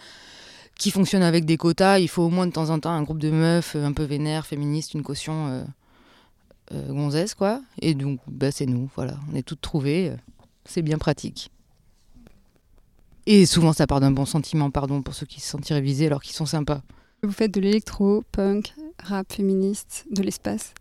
qui 0.80 0.90
fonctionnent 0.90 1.22
avec 1.22 1.46
des 1.46 1.58
quotas. 1.58 2.00
Il 2.00 2.08
faut 2.08 2.24
au 2.24 2.30
moins 2.30 2.48
de 2.48 2.52
temps 2.52 2.72
en 2.72 2.80
temps 2.80 2.90
un 2.90 3.04
groupe 3.04 3.20
de 3.20 3.30
meufs 3.30 3.76
euh, 3.76 3.86
un 3.86 3.92
peu 3.94 4.04
vénères, 4.04 4.48
féministes, 4.48 4.96
une 4.96 5.04
caution 5.04 5.48
euh, 5.48 5.64
euh, 6.72 6.88
gonzesse, 6.88 7.36
quoi. 7.36 7.62
Et 7.82 7.94
donc, 7.94 8.20
bah, 8.28 8.50
c'est 8.52 8.66
nous, 8.66 8.90
voilà. 8.96 9.20
On 9.32 9.36
est 9.36 9.44
toutes 9.44 9.62
trouvées. 9.62 10.10
euh, 10.10 10.16
C'est 10.66 10.82
bien 10.82 10.98
pratique. 10.98 11.52
Et 13.28 13.46
souvent, 13.46 13.74
ça 13.74 13.86
part 13.86 14.00
d'un 14.00 14.12
bon 14.12 14.26
sentiment, 14.26 14.72
pardon, 14.72 15.04
pour 15.04 15.14
ceux 15.14 15.28
qui 15.28 15.40
se 15.40 15.50
sentiraient 15.50 15.82
visés 15.82 16.08
alors 16.08 16.24
qu'ils 16.24 16.36
sont 16.36 16.48
sympas. 16.48 16.82
Vous 17.22 17.32
faites 17.32 17.54
de 17.54 17.60
l'électro, 17.60 18.24
punk, 18.32 18.74
rap 19.04 19.32
féministe, 19.32 20.06
de 20.10 20.24
l'espace. 20.24 20.74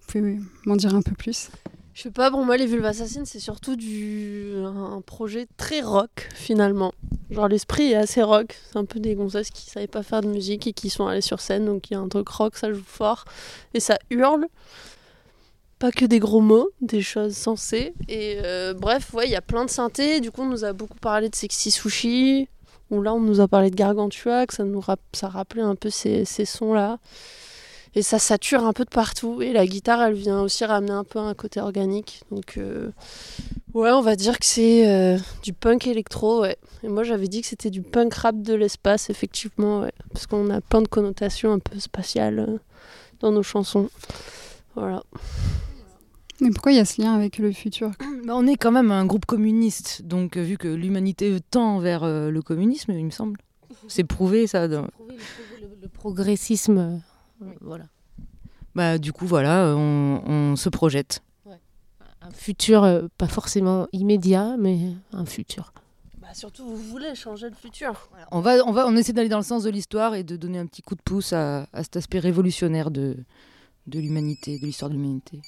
Vous 0.00 0.06
pouvez 0.06 0.38
m'en 0.66 0.76
dire 0.76 0.94
un 0.94 1.02
peu 1.02 1.14
plus? 1.14 1.50
Je 2.00 2.04
sais 2.04 2.10
pas, 2.10 2.30
pour 2.30 2.46
moi, 2.46 2.56
les 2.56 2.64
Vulves 2.64 2.86
Assassines, 2.86 3.26
c'est 3.26 3.40
surtout 3.40 3.76
du... 3.76 4.54
un 4.64 5.02
projet 5.02 5.46
très 5.58 5.82
rock, 5.82 6.30
finalement. 6.34 6.94
Genre, 7.30 7.46
l'esprit 7.46 7.92
est 7.92 7.94
assez 7.94 8.22
rock. 8.22 8.56
C'est 8.72 8.78
un 8.78 8.86
peu 8.86 9.00
des 9.00 9.14
gonzesses 9.14 9.50
qui 9.50 9.68
savaient 9.68 9.86
pas 9.86 10.02
faire 10.02 10.22
de 10.22 10.28
musique 10.28 10.66
et 10.66 10.72
qui 10.72 10.88
sont 10.88 11.06
allées 11.06 11.20
sur 11.20 11.40
scène, 11.40 11.66
donc 11.66 11.90
il 11.90 11.92
y 11.92 11.96
a 11.98 12.00
un 12.00 12.08
truc 12.08 12.26
rock, 12.30 12.56
ça 12.56 12.72
joue 12.72 12.82
fort. 12.82 13.26
Et 13.74 13.80
ça 13.80 13.98
hurle. 14.08 14.46
Pas 15.78 15.92
que 15.92 16.06
des 16.06 16.20
gros 16.20 16.40
mots, 16.40 16.70
des 16.80 17.02
choses 17.02 17.36
sensées. 17.36 17.92
Et 18.08 18.38
euh, 18.46 18.72
bref, 18.72 19.12
ouais, 19.12 19.26
il 19.26 19.32
y 19.32 19.36
a 19.36 19.42
plein 19.42 19.66
de 19.66 19.70
synthés. 19.70 20.20
Du 20.20 20.30
coup, 20.30 20.40
on 20.40 20.48
nous 20.48 20.64
a 20.64 20.72
beaucoup 20.72 20.98
parlé 20.98 21.28
de 21.28 21.36
Sexy 21.36 21.70
Sushi. 21.70 22.48
Ou 22.88 23.02
là, 23.02 23.12
on 23.12 23.20
nous 23.20 23.40
a 23.40 23.46
parlé 23.46 23.68
de 23.68 23.76
Gargantua, 23.76 24.46
que 24.46 24.54
ça 24.54 24.64
nous 24.64 24.82
ça 25.12 25.28
rappelait 25.28 25.60
un 25.60 25.74
peu 25.74 25.90
ces, 25.90 26.24
ces 26.24 26.46
sons-là. 26.46 26.98
Et 27.96 28.02
ça 28.02 28.18
sature 28.20 28.64
un 28.64 28.72
peu 28.72 28.84
de 28.84 28.90
partout. 28.90 29.42
Et 29.42 29.52
la 29.52 29.66
guitare, 29.66 30.00
elle 30.02 30.14
vient 30.14 30.40
aussi 30.42 30.64
ramener 30.64 30.92
un 30.92 31.02
peu 31.04 31.18
un 31.18 31.34
côté 31.34 31.60
organique. 31.60 32.22
Donc, 32.30 32.56
euh, 32.56 32.90
ouais, 33.74 33.90
on 33.90 34.00
va 34.00 34.14
dire 34.14 34.38
que 34.38 34.46
c'est 34.46 34.88
euh, 34.88 35.18
du 35.42 35.52
punk 35.52 35.86
électro, 35.88 36.42
ouais. 36.42 36.56
Et 36.84 36.88
moi, 36.88 37.02
j'avais 37.02 37.26
dit 37.26 37.40
que 37.40 37.48
c'était 37.48 37.70
du 37.70 37.82
punk 37.82 38.14
rap 38.14 38.40
de 38.40 38.54
l'espace, 38.54 39.10
effectivement, 39.10 39.80
ouais. 39.80 39.92
Parce 40.12 40.26
qu'on 40.26 40.50
a 40.50 40.60
plein 40.60 40.82
de 40.82 40.88
connotations 40.88 41.52
un 41.52 41.58
peu 41.58 41.80
spatiales 41.80 42.38
euh, 42.38 42.58
dans 43.18 43.32
nos 43.32 43.42
chansons. 43.42 43.90
Voilà. 44.76 45.02
Mais 46.40 46.50
pourquoi 46.50 46.70
il 46.72 46.76
y 46.76 46.80
a 46.80 46.84
ce 46.84 47.02
lien 47.02 47.12
avec 47.14 47.38
le 47.38 47.50
futur 47.52 47.90
Bah, 48.24 48.34
on 48.36 48.46
est 48.46 48.56
quand 48.56 48.70
même 48.72 48.92
un 48.92 49.04
groupe 49.04 49.26
communiste, 49.26 50.02
donc 50.02 50.36
vu 50.36 50.56
que 50.56 50.68
l'humanité 50.68 51.36
tend 51.50 51.80
vers 51.80 52.06
le 52.06 52.40
communisme, 52.40 52.92
il 52.92 53.04
me 53.04 53.10
semble. 53.10 53.40
C'est 53.88 54.04
prouvé 54.04 54.46
ça. 54.46 54.68
dans- 54.68 54.82
Le, 55.08 55.16
le 55.82 55.88
progressisme, 55.88 57.02
voilà. 57.60 57.84
Bah, 58.74 58.98
du 58.98 59.12
coup, 59.12 59.26
voilà, 59.26 59.74
on, 59.76 60.22
on 60.26 60.56
se 60.56 60.68
projette. 60.68 61.22
Un 62.22 62.30
futur, 62.32 62.84
euh, 62.84 63.08
pas 63.16 63.28
forcément 63.28 63.88
immédiat, 63.92 64.56
mais 64.58 64.78
un 65.12 65.24
futur. 65.24 65.72
Bah, 66.20 66.28
surtout, 66.34 66.64
vous 66.66 66.76
voulez 66.76 67.14
changer 67.14 67.48
le 67.48 67.54
futur. 67.56 68.08
On, 68.30 68.40
va, 68.40 68.56
on, 68.66 68.72
va, 68.72 68.86
on 68.86 68.94
essaie 68.94 69.14
d'aller 69.14 69.30
dans 69.30 69.38
le 69.38 69.42
sens 69.42 69.62
de 69.62 69.70
l'histoire 69.70 70.14
et 70.14 70.22
de 70.22 70.36
donner 70.36 70.58
un 70.58 70.66
petit 70.66 70.82
coup 70.82 70.94
de 70.94 71.00
pouce 71.02 71.32
à, 71.32 71.66
à 71.72 71.82
cet 71.82 71.96
aspect 71.96 72.18
révolutionnaire 72.18 72.90
de, 72.90 73.16
de 73.86 73.98
l'humanité, 73.98 74.58
de 74.58 74.66
l'histoire 74.66 74.90
de 74.90 74.96
l'humanité. 74.96 75.40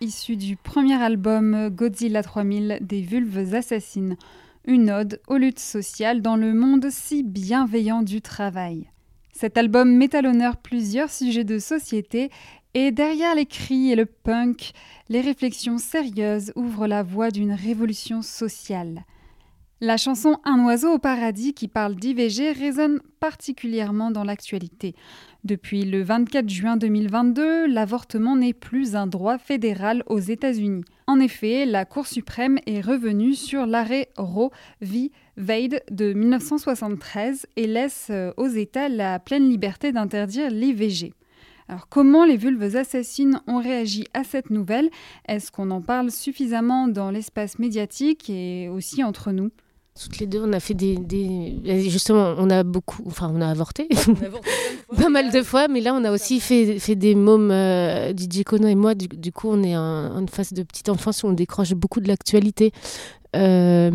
issu 0.00 0.36
du 0.36 0.56
premier 0.56 1.00
album 1.02 1.70
Godzilla 1.70 2.22
3000 2.22 2.78
des 2.80 3.00
Vulves 3.00 3.54
Assassines, 3.54 4.16
une 4.66 4.90
ode 4.90 5.20
aux 5.28 5.36
luttes 5.36 5.60
sociales 5.60 6.22
dans 6.22 6.36
le 6.36 6.52
monde 6.52 6.88
si 6.90 7.22
bienveillant 7.22 8.02
du 8.02 8.20
travail. 8.20 8.90
Cet 9.32 9.58
album 9.58 9.96
met 9.96 10.14
à 10.14 10.22
l'honneur 10.22 10.56
plusieurs 10.56 11.10
sujets 11.10 11.44
de 11.44 11.58
société 11.58 12.30
et 12.74 12.90
derrière 12.90 13.34
les 13.34 13.46
cris 13.46 13.92
et 13.92 13.96
le 13.96 14.06
punk, 14.06 14.72
les 15.08 15.20
réflexions 15.20 15.78
sérieuses 15.78 16.52
ouvrent 16.56 16.86
la 16.86 17.02
voie 17.02 17.30
d'une 17.30 17.52
révolution 17.52 18.22
sociale. 18.22 19.04
La 19.82 19.98
chanson 19.98 20.38
Un 20.44 20.64
oiseau 20.64 20.94
au 20.94 20.98
paradis 20.98 21.52
qui 21.52 21.68
parle 21.68 21.96
d'IVG 21.96 22.52
résonne 22.52 22.98
particulièrement 23.20 24.10
dans 24.10 24.24
l'actualité. 24.24 24.94
Depuis 25.44 25.84
le 25.84 26.02
24 26.02 26.48
juin 26.48 26.78
2022, 26.78 27.66
l'avortement 27.66 28.36
n'est 28.36 28.54
plus 28.54 28.96
un 28.96 29.06
droit 29.06 29.36
fédéral 29.36 30.02
aux 30.06 30.18
États-Unis. 30.18 30.82
En 31.06 31.20
effet, 31.20 31.66
la 31.66 31.84
Cour 31.84 32.06
suprême 32.06 32.58
est 32.64 32.80
revenue 32.80 33.34
sur 33.34 33.66
l'arrêt 33.66 34.08
Roe 34.16 34.48
v. 34.80 35.12
Wade 35.36 35.82
de 35.90 36.14
1973 36.14 37.46
et 37.56 37.66
laisse 37.66 38.06
euh, 38.08 38.32
aux 38.38 38.48
États 38.48 38.88
la 38.88 39.18
pleine 39.18 39.46
liberté 39.46 39.92
d'interdire 39.92 40.48
l'IVG. 40.48 41.12
Alors 41.68 41.86
comment 41.90 42.24
les 42.24 42.38
vulves 42.38 42.76
assassines 42.76 43.42
ont 43.46 43.58
réagi 43.58 44.06
à 44.14 44.24
cette 44.24 44.48
nouvelle? 44.48 44.88
Est-ce 45.28 45.52
qu'on 45.52 45.70
en 45.70 45.82
parle 45.82 46.10
suffisamment 46.10 46.88
dans 46.88 47.10
l'espace 47.10 47.58
médiatique 47.58 48.30
et 48.30 48.70
aussi 48.70 49.04
entre 49.04 49.32
nous? 49.32 49.50
Toutes 50.00 50.18
les 50.18 50.26
deux, 50.26 50.42
on 50.44 50.52
a 50.52 50.60
fait 50.60 50.74
des, 50.74 50.96
des- 50.96 51.88
Justement, 51.88 52.34
on 52.38 52.50
a 52.50 52.62
beaucoup. 52.64 53.02
Enfin, 53.06 53.32
on 53.34 53.40
a 53.40 53.48
avorté. 53.48 53.88
Pas 54.96 55.08
mal 55.08 55.30
de 55.32 55.42
fois, 55.42 55.68
mais 55.68 55.80
là, 55.80 55.94
on 55.94 56.04
a 56.04 56.12
aussi 56.12 56.38
fait, 56.40 56.78
fait 56.78 56.96
des 56.96 57.14
mômes. 57.14 57.50
euh, 57.50 58.12
DJ 58.14 58.42
Kono 58.44 58.68
et 58.68 58.74
moi, 58.74 58.94
du, 58.94 59.08
du 59.08 59.32
coup, 59.32 59.48
on 59.50 59.62
est 59.62 59.76
en, 59.76 60.22
en 60.22 60.26
phase 60.26 60.52
de 60.52 60.62
petite 60.62 60.88
enfance 60.90 61.22
où 61.22 61.28
on 61.28 61.32
décroche 61.32 61.72
beaucoup 61.74 62.00
de 62.00 62.08
l'actualité. 62.08 62.72
Euh, 63.34 63.90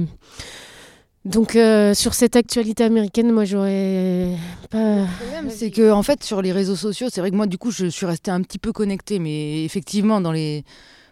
donc, 1.24 1.56
euh, 1.56 1.94
sur 1.94 2.16
cette 2.16 2.36
actualité 2.36 2.84
américaine, 2.84 3.32
moi, 3.32 3.46
j'aurais 3.46 4.36
pas. 4.72 5.06
problème, 5.20 5.50
c'est 5.52 5.70
que 5.70 5.92
en 5.92 6.02
fait 6.02 6.24
sur 6.24 6.42
les 6.42 6.52
réseaux 6.52 6.76
sociaux, 6.76 7.08
c'est 7.12 7.22
vrai 7.22 7.30
que 7.30 7.36
moi 7.36 7.46
du 7.46 7.60
coup 7.60 7.70
je 7.70 7.86
suis 7.88 8.08
restée 8.08 8.32
un 8.32 8.42
petit 8.42 8.58
peu 8.58 8.72
connectée, 8.72 9.20
mais 9.20 9.64
effectivement 9.64 10.20
dans 10.20 10.32
les 10.32 10.64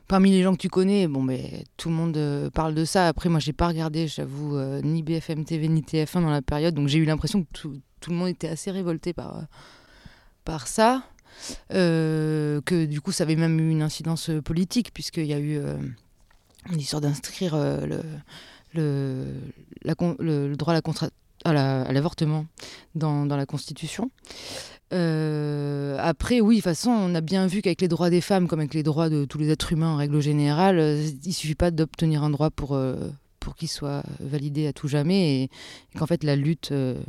parmi 0.09 0.31
les 0.31 0.41
gens 0.43 0.53
que 0.53 0.57
tu 0.57 0.69
connais, 0.69 1.07
bon 1.07 1.21
mais 1.21 1.63
tout 1.77 1.87
le 1.87 1.95
monde 1.95 2.17
euh, 2.17 2.49
parle 2.49 2.73
de 2.73 2.83
ça. 2.83 3.07
Après 3.07 3.29
moi 3.29 3.39
j'ai 3.39 3.53
pas 3.53 3.69
regardé, 3.69 4.07
j'avoue, 4.07 4.57
euh, 4.57 4.81
ni 4.81 5.03
BFM 5.03 5.45
TV 5.45 5.69
ni 5.69 5.81
TF1 5.81 6.21
dans 6.21 6.31
la 6.31 6.41
période, 6.41 6.73
donc 6.73 6.89
j'ai 6.89 6.97
eu 6.97 7.05
l'impression 7.05 7.43
que 7.43 7.47
tout, 7.53 7.79
le 8.07 8.15
monde 8.15 8.27
était 8.27 8.49
assez 8.49 8.71
révolté 8.71 9.13
par 9.13 9.37
euh, 9.37 9.41
par 10.43 10.67
ça. 10.67 11.03
Que 11.69 12.85
du 12.85 12.99
coup 12.99 13.11
ça 13.13 13.23
avait 13.23 13.37
même 13.37 13.59
eu 13.59 13.69
une 13.69 13.83
incidence 13.83 14.31
politique 14.43 14.91
puisqu'il 14.93 15.27
y 15.27 15.33
a 15.33 15.39
eu 15.39 15.57
euh, 15.57 15.77
une 16.71 16.79
histoire 16.79 17.01
d'inscrire 17.01 17.55
le, 17.55 18.01
le, 18.73 20.55
droit 20.55 20.73
à 21.45 21.93
l'avortement 21.93 22.45
dans, 22.95 23.27
dans 23.27 23.37
la 23.37 23.45
Constitution. 23.45 24.09
Euh, 24.91 25.97
après, 25.99 26.41
oui, 26.41 26.55
de 26.55 26.61
toute 26.61 26.63
façon, 26.65 26.89
on 26.89 27.13
a 27.13 27.21
bien 27.21 27.47
vu 27.47 27.61
qu'avec 27.61 27.81
les 27.81 27.87
droits 27.87 28.09
des 28.09 28.21
femmes, 28.21 28.47
comme 28.47 28.59
avec 28.59 28.73
les 28.73 28.83
droits 28.83 29.09
de 29.09 29.25
tous 29.25 29.37
les 29.37 29.49
êtres 29.49 29.73
humains 29.73 29.93
en 29.93 29.97
règle 29.97 30.19
générale, 30.21 30.79
euh, 30.79 31.09
il 31.25 31.33
suffit 31.33 31.55
pas 31.55 31.71
d'obtenir 31.71 32.23
un 32.23 32.29
droit 32.29 32.49
pour, 32.49 32.75
euh, 32.75 32.95
pour 33.39 33.55
qu'il 33.55 33.67
soit 33.67 34.03
validé 34.19 34.67
à 34.67 34.73
tout 34.73 34.87
jamais 34.87 35.43
et, 35.43 35.49
qu'en 35.97 36.07
fait, 36.07 36.23
la 36.23 36.35
lutte 36.35 36.71
euh, 36.71 36.99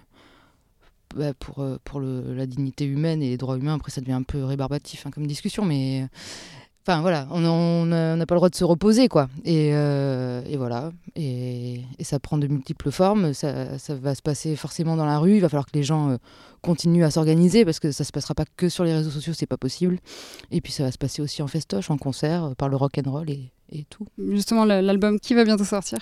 bah, 1.17 1.33
pour, 1.35 1.67
pour 1.85 2.01
la 2.01 2.47
dignité 2.47 2.85
humaine 2.85 3.23
et 3.23 3.31
les 3.31 3.37
droits 3.37 3.57
humains, 3.57 3.75
après, 3.75 3.91
ça 3.91 4.01
devient 4.01 4.13
un 4.13 4.23
peu 4.23 4.45
rébarbatif 4.45 5.07
hein, 5.07 5.11
comme 5.11 5.27
discussion, 5.27 5.65
mais. 5.65 6.07
Enfin 6.87 7.03
voilà, 7.03 7.29
on 7.31 7.85
n'a 7.85 8.27
pas 8.27 8.35
le 8.35 8.39
droit 8.39 8.49
de 8.49 8.55
se 8.55 8.65
reposer 8.65 9.09
quoi. 9.09 9.29
Et, 9.45 9.73
euh, 9.75 10.41
voilà, 10.57 10.93
et, 11.15 11.83
ça 12.01 12.19
prend 12.19 12.39
de 12.39 12.47
multiples 12.47 12.91
formes. 12.91 13.35
Ça, 13.35 13.77
va 13.91 14.15
se 14.15 14.23
passer 14.23 14.57
forcément 14.57 14.97
dans 14.97 15.05
la 15.05 15.19
rue. 15.19 15.35
Il 15.37 15.41
va 15.41 15.51
falloir 15.51 15.67
que 15.67 15.77
les 15.77 15.83
gens 15.83 16.11
euh, 16.11 16.17
continuent 16.63 17.05
à 17.05 17.11
s'organiser 17.11 17.67
parce 17.67 17.81
que 17.81 17.93
ça 17.93 18.05
se 18.05 18.13
passera 18.13 18.35
pas 18.35 18.45
que 18.57 18.71
sur 18.71 18.85
les 18.85 18.95
réseaux 18.95 19.11
sociaux, 19.11 19.35
c'est 19.35 19.47
pas 19.47 19.59
possible. 19.59 19.99
Et 20.51 20.63
puis 20.63 20.73
ça 20.73 20.85
va 20.85 20.91
se 20.91 20.97
passer 20.97 21.21
aussi 21.21 21.43
en 21.43 21.49
festoche, 21.49 21.91
en 21.91 21.99
concert, 21.99 22.45
euh, 22.45 22.55
par 22.55 22.71
le 22.71 22.77
rock 22.77 22.97
and 22.99 23.11
roll 23.11 23.29
et, 23.29 23.53
tout. 23.91 24.07
Justement, 24.31 24.65
l'album 24.65 25.21
qui 25.21 25.35
va 25.35 25.45
bientôt 25.45 25.65
sortir, 25.65 25.99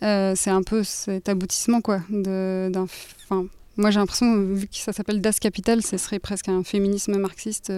c'est 0.00 0.50
un 0.50 0.62
peu 0.62 0.82
cet 0.82 1.28
aboutissement, 1.28 1.80
quoi. 1.80 2.00
moi, 2.08 3.90
j'ai 3.90 3.98
l'impression, 4.00 4.36
vu 4.54 4.66
que 4.66 4.76
ça 4.76 4.92
s'appelle 4.92 5.20
Das 5.20 5.38
Capital, 5.38 5.82
ce 5.82 5.96
serait 5.96 6.18
presque 6.18 6.48
un 6.48 6.64
féminisme 6.64 7.16
marxiste. 7.18 7.70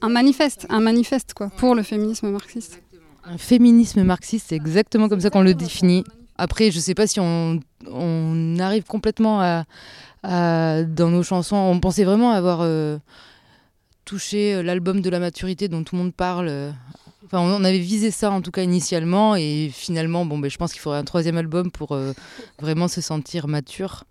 Un 0.00 0.08
manifeste, 0.08 0.66
un 0.68 0.80
manifeste, 0.80 1.34
quoi, 1.34 1.50
pour 1.56 1.74
le 1.74 1.82
féminisme 1.82 2.30
marxiste. 2.30 2.82
Un 3.24 3.38
féminisme 3.38 4.02
marxiste, 4.02 4.46
c'est 4.48 4.56
exactement 4.56 5.08
comme 5.08 5.20
ça 5.20 5.30
qu'on 5.30 5.42
le 5.42 5.54
définit. 5.54 6.04
Après, 6.38 6.70
je 6.70 6.78
sais 6.78 6.94
pas 6.94 7.06
si 7.06 7.18
on, 7.20 7.60
arrive 8.58 8.84
complètement 8.84 9.40
à, 9.40 9.64
dans 10.84 11.08
nos 11.08 11.22
chansons. 11.22 11.56
On 11.56 11.80
pensait 11.80 12.04
vraiment 12.04 12.32
avoir 12.32 12.60
euh, 12.62 12.98
touché 14.04 14.54
euh, 14.54 14.62
l'album 14.62 15.00
de 15.00 15.10
la 15.10 15.18
maturité 15.18 15.68
dont 15.68 15.82
tout 15.82 15.96
le 15.96 16.02
monde 16.02 16.14
parle. 16.14 16.72
Enfin, 17.26 17.40
on 17.40 17.60
on 17.60 17.64
avait 17.64 17.78
visé 17.78 18.12
ça 18.12 18.30
en 18.30 18.40
tout 18.40 18.52
cas 18.52 18.62
initialement, 18.62 19.34
et 19.34 19.70
finalement, 19.72 20.24
bon, 20.24 20.38
ben, 20.38 20.48
je 20.48 20.56
pense 20.56 20.72
qu'il 20.72 20.80
faudrait 20.80 21.00
un 21.00 21.04
troisième 21.04 21.36
album 21.36 21.72
pour 21.72 21.92
euh, 21.92 22.12
vraiment 22.60 22.86
se 22.86 23.00
sentir 23.00 23.48
mature. 23.48 24.04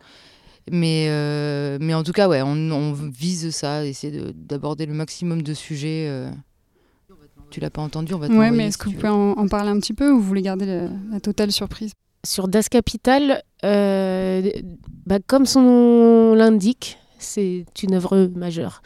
Mais, 0.72 1.08
euh, 1.10 1.78
mais 1.80 1.94
en 1.94 2.04
tout 2.04 2.12
cas, 2.12 2.28
ouais, 2.28 2.42
on, 2.42 2.54
on 2.72 2.94
vise 2.94 3.52
ça, 3.52 3.86
essayer 3.86 4.12
de- 4.18 4.32
d'aborder 4.32 4.86
le 4.86 4.94
maximum 4.94 5.42
de 5.44 5.54
sujets. 5.54 6.06
euh. 6.08 6.30
Tu 7.52 7.60
l'as 7.60 7.70
pas 7.70 7.82
entendu, 7.84 8.14
on 8.14 8.18
va 8.18 8.28
te 8.28 8.34
Ouais, 8.34 8.50
mais 8.52 8.66
est-ce 8.68 8.78
si 8.78 8.80
que 8.80 8.90
vous 8.90 8.96
pouvez 8.96 9.10
en, 9.10 9.32
en 9.34 9.48
parler 9.48 9.70
un 9.70 9.80
petit 9.80 9.94
peu 9.94 10.12
ou 10.12 10.16
vous 10.20 10.26
voulez 10.28 10.42
garder 10.42 10.66
la, 10.66 10.90
la 11.12 11.20
totale 11.20 11.52
surprise? 11.52 11.92
Sur 12.26 12.48
Das 12.48 12.64
Capital, 12.70 13.44
euh, 13.64 14.50
bah, 15.06 15.20
comme 15.26 15.46
son 15.46 15.62
nom 15.62 16.34
l'indique, 16.36 16.98
c'est 17.20 17.66
une 17.84 17.94
œuvre 17.94 18.30
majeure. 18.36 18.82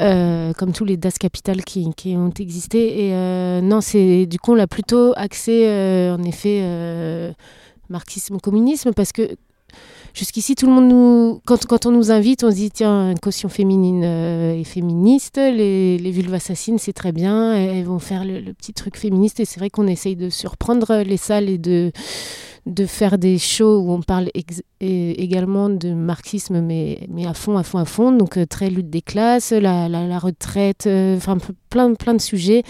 Euh, 0.00 0.52
comme 0.52 0.72
tous 0.72 0.84
les 0.84 0.96
Das 0.96 1.18
Capital 1.18 1.64
qui, 1.64 1.92
qui 1.96 2.16
ont 2.16 2.30
existé. 2.38 3.06
Et 3.08 3.14
euh, 3.14 3.60
non, 3.60 3.80
c'est 3.80 4.26
du 4.26 4.38
coup, 4.38 4.52
on 4.52 4.54
l'a 4.54 4.68
plutôt 4.68 5.12
axé, 5.16 5.66
euh, 5.66 6.14
en 6.14 6.22
effet, 6.22 6.60
euh, 6.62 7.32
marxisme-communisme, 7.88 8.92
parce 8.94 9.10
que 9.12 9.36
jusqu'ici, 10.14 10.54
tout 10.54 10.66
le 10.66 10.72
monde 10.72 10.88
nous. 10.88 11.40
Quand, 11.46 11.86
on 11.86 11.90
nous 11.90 12.10
invite, 12.10 12.44
on 12.44 12.50
se 12.50 12.56
dit 12.56 12.70
tiens, 12.70 13.10
une 13.10 13.18
caution 13.18 13.48
féminine 13.48 14.02
euh, 14.04 14.54
et 14.54 14.64
féministe, 14.64 15.36
les, 15.36 15.98
les 15.98 16.10
vulves 16.10 16.38
c'est 16.38 16.92
très 16.92 17.12
bien, 17.12 17.54
elles 17.54 17.84
vont 17.84 17.98
faire 17.98 18.24
le 18.24 18.52
petit 18.52 18.72
truc 18.72 18.96
féministe. 18.96 19.40
Et 19.40 19.44
c'est 19.44 19.60
vrai 19.60 19.70
qu'on 19.70 19.86
essaye 19.86 20.16
de 20.16 20.30
surprendre 20.30 21.02
les 21.02 21.16
salles 21.16 21.48
et 21.48 21.58
de 21.58 21.92
de 22.68 22.86
faire 22.86 23.18
des 23.18 23.38
shows 23.38 23.78
où 23.80 23.92
on 23.92 24.02
parle 24.02 24.28
également 24.80 25.68
de 25.70 25.92
marxisme, 25.94 26.60
mais, 26.60 27.06
mais 27.08 27.26
à 27.26 27.32
fond, 27.34 27.56
à 27.56 27.62
fond, 27.62 27.78
à 27.78 27.84
fond. 27.84 28.12
Donc, 28.12 28.36
euh, 28.36 28.44
très 28.46 28.68
lutte 28.70 28.90
des 28.90 29.00
classes, 29.02 29.52
la, 29.52 29.88
la, 29.88 30.18
retraite, 30.18 30.86
euh, 30.86 31.16
enfin, 31.16 31.38
plein, 31.70 31.94
plein 31.94 32.14
de 32.14 32.20
sujets. 32.20 32.62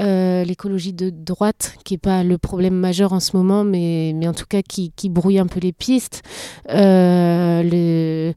Euh, 0.00 0.44
L'écologie 0.44 0.92
de 0.92 1.10
droite, 1.10 1.76
qui 1.84 1.94
n'est 1.94 1.98
pas 1.98 2.24
le 2.24 2.38
problème 2.38 2.74
majeur 2.74 3.12
en 3.12 3.20
ce 3.20 3.36
moment, 3.36 3.62
mais, 3.64 4.12
mais 4.16 4.26
en 4.28 4.34
tout 4.34 4.46
cas 4.48 4.62
qui, 4.62 4.90
qui 4.96 5.08
brouille 5.08 5.38
un 5.38 5.46
peu 5.46 5.60
les 5.60 5.72
pistes. 5.72 6.22
Le... 6.68 8.32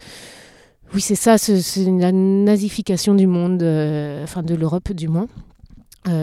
Oui, 0.94 1.02
c'est 1.02 1.16
ça, 1.16 1.38
ce- 1.38 1.62
c'est 1.62 1.86
la 1.86 2.12
nazification 2.12 3.14
du 3.14 3.28
monde, 3.28 3.62
enfin 4.24 4.42
de 4.44 4.56
l'Europe 4.56 4.92
du 4.94 5.08
moins. 5.08 5.28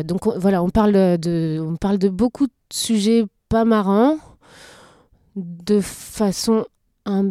Donc 0.04 0.26
on- 0.26 0.38
voilà, 0.38 0.62
on 0.62 0.70
parle 0.70 0.92
de, 1.18 1.60
on 1.64 1.76
parle 1.76 1.98
de 1.98 2.08
beaucoup 2.08 2.46
de 2.46 2.52
sujets 2.72 3.24
pas 3.48 3.64
marrants, 3.64 4.16
de 5.36 5.80
façon 5.80 6.64
un 7.04 7.30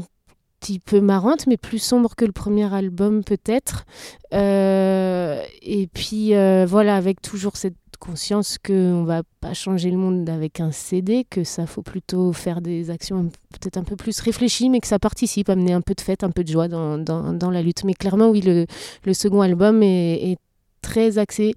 petit 0.59 0.79
peu 0.79 1.01
marrante, 1.01 1.47
mais 1.47 1.57
plus 1.57 1.79
sombre 1.79 2.15
que 2.15 2.25
le 2.25 2.31
premier 2.31 2.74
album 2.74 3.24
peut-être. 3.24 3.85
Euh, 4.33 5.43
et 5.62 5.88
puis 5.88 6.33
euh, 6.35 6.65
voilà, 6.67 6.95
avec 6.95 7.21
toujours 7.21 7.57
cette 7.57 7.75
conscience 8.00 8.57
qu'on 8.57 9.03
va 9.03 9.24
pas 9.41 9.53
changer 9.53 9.89
le 9.89 9.97
monde 9.97 10.29
avec 10.29 10.59
un 10.59 10.71
CD, 10.71 11.25
que 11.29 11.43
ça 11.43 11.65
faut 11.65 11.81
plutôt 11.81 12.33
faire 12.33 12.62
des 12.62 12.89
actions 12.89 13.29
peut-être 13.51 13.77
un 13.77 13.83
peu 13.83 13.95
plus 13.95 14.19
réfléchies, 14.19 14.69
mais 14.69 14.79
que 14.79 14.88
ça 14.88 15.00
participe, 15.00 15.50
amener 15.50 15.74
un 15.74 15.81
peu 15.81 15.93
de 15.93 16.01
fête, 16.01 16.24
un 16.24 16.31
peu 16.31 16.43
de 16.43 16.51
joie 16.51 16.67
dans, 16.67 16.97
dans, 16.97 17.50
la 17.50 17.62
lutte. 17.62 17.83
Mais 17.83 17.93
clairement, 17.93 18.29
oui, 18.29 18.41
le, 18.41 19.13
second 19.13 19.41
album 19.41 19.81
est 19.81 20.38
très 20.81 21.17
axé 21.17 21.55